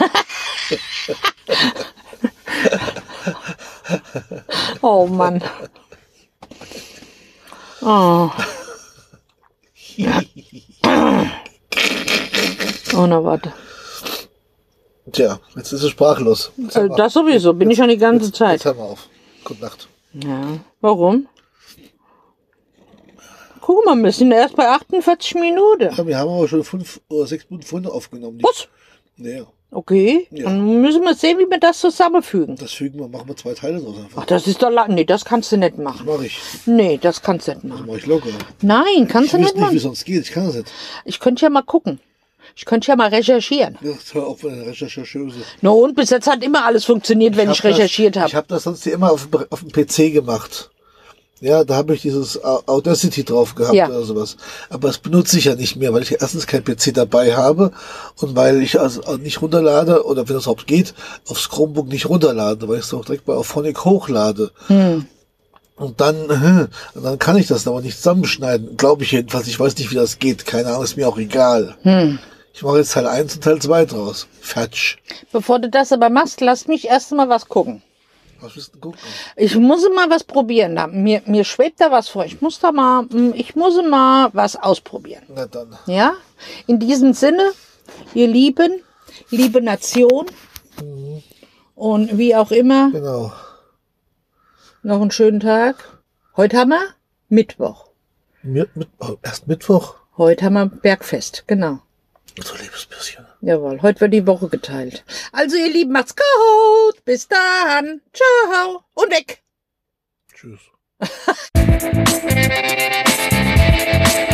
[4.80, 5.42] Oh Mann.
[7.82, 8.30] Oh.
[12.96, 13.52] Oh, na warte.
[15.12, 16.52] Tja, jetzt ist es sprachlos.
[16.56, 18.64] Jetzt Äh, das sowieso, bin ich schon die ganze Jetzt Zeit.
[18.64, 19.08] hör mal auf.
[19.44, 19.88] Gute Nacht.
[20.14, 20.58] Ja.
[20.80, 21.28] Warum?
[23.60, 25.90] guck mal, wir sind erst bei 48 Minuten.
[25.96, 28.38] Ja, wir haben aber schon fünf oder sechs Minuten vorhin aufgenommen.
[28.42, 28.68] Was?
[29.16, 30.44] Ja, Okay, Ja.
[30.44, 32.54] dann müssen wir sehen, wie wir das zusammenfügen.
[32.56, 34.22] das fügen wir, machen wir zwei Teile draus einfach.
[34.22, 34.94] Ach, das ist doch lang.
[34.94, 36.06] Nee, das kannst du nicht machen.
[36.06, 36.38] Mach ich.
[36.66, 37.86] Nee, das kannst du nicht Das machen.
[37.88, 38.28] mach ich locker.
[38.60, 39.76] Nein, kannst Ich du nicht wüsste nicht, wie machen.
[39.78, 40.22] es sonst geht.
[40.22, 40.70] Ich kann das nicht.
[41.06, 41.98] Ich könnte ja mal gucken.
[42.56, 43.76] Ich könnte ja mal recherchieren.
[43.82, 45.38] Ja, hör auf der Rechercheuse.
[45.60, 48.32] Na und bis jetzt hat immer alles funktioniert, wenn ich, hab das- recherchiert Ich habe.
[48.34, 50.70] habe das sonst immer auf, dem- auf dem PC gemacht.
[51.40, 53.88] Ja, da habe ich dieses Au- Audacity drauf gehabt Ja.
[53.88, 54.36] oder sowas.
[54.70, 57.72] Aber das benutze ich ja nicht mehr, weil ich erstens kein PC dabei habe
[58.20, 60.94] und weil ich also nicht runterlade oder wenn es überhaupt geht,
[61.28, 64.52] aufs Chromebook nicht runterlade, weil ich es auch direkt bei Auphonic hochlade.
[64.68, 65.06] Hm.
[65.76, 68.76] Und dann, äh, und dann kann ich das aber nicht zusammenschneiden.
[68.76, 69.48] Glaube ich jedenfalls.
[69.48, 70.46] Ich weiß nicht, wie das geht.
[70.46, 71.74] Keine Ahnung, ist mir auch egal.
[71.82, 72.20] Hm.
[72.54, 74.28] Ich mache jetzt Teil 1 und Teil 2 draus.
[74.40, 74.98] Fertig.
[75.32, 77.82] Bevor du das aber machst, lass mich erst mal was gucken.
[78.40, 79.00] Was willst du gucken?
[79.34, 80.76] Ich muss mal was probieren.
[80.76, 80.86] Da.
[80.86, 82.24] Mir, mir schwebt da was vor.
[82.24, 85.24] Ich muss da mal, hm, ich muss mal was ausprobieren.
[85.34, 85.76] Na dann.
[85.86, 86.14] Ja?
[86.68, 87.50] In diesem Sinne,
[88.14, 88.82] ihr Lieben,
[89.30, 90.26] liebe Nation
[91.74, 93.32] und wie auch immer, Genau.
[94.84, 95.98] noch einen schönen Tag.
[96.36, 96.82] Heute haben wir
[97.28, 97.88] Mittwoch.
[98.44, 99.96] Mit, mit, oh, erst Mittwoch.
[100.16, 101.80] Heute haben wir Bergfest, genau.
[102.42, 103.24] So liebes bisschen.
[103.42, 105.04] Jawohl, heute wird die Woche geteilt.
[105.32, 107.04] Also ihr Lieben, macht's gut.
[107.04, 108.00] Bis dann.
[108.12, 108.82] Ciao.
[108.94, 109.44] Und weg.
[110.34, 110.58] Tschüss.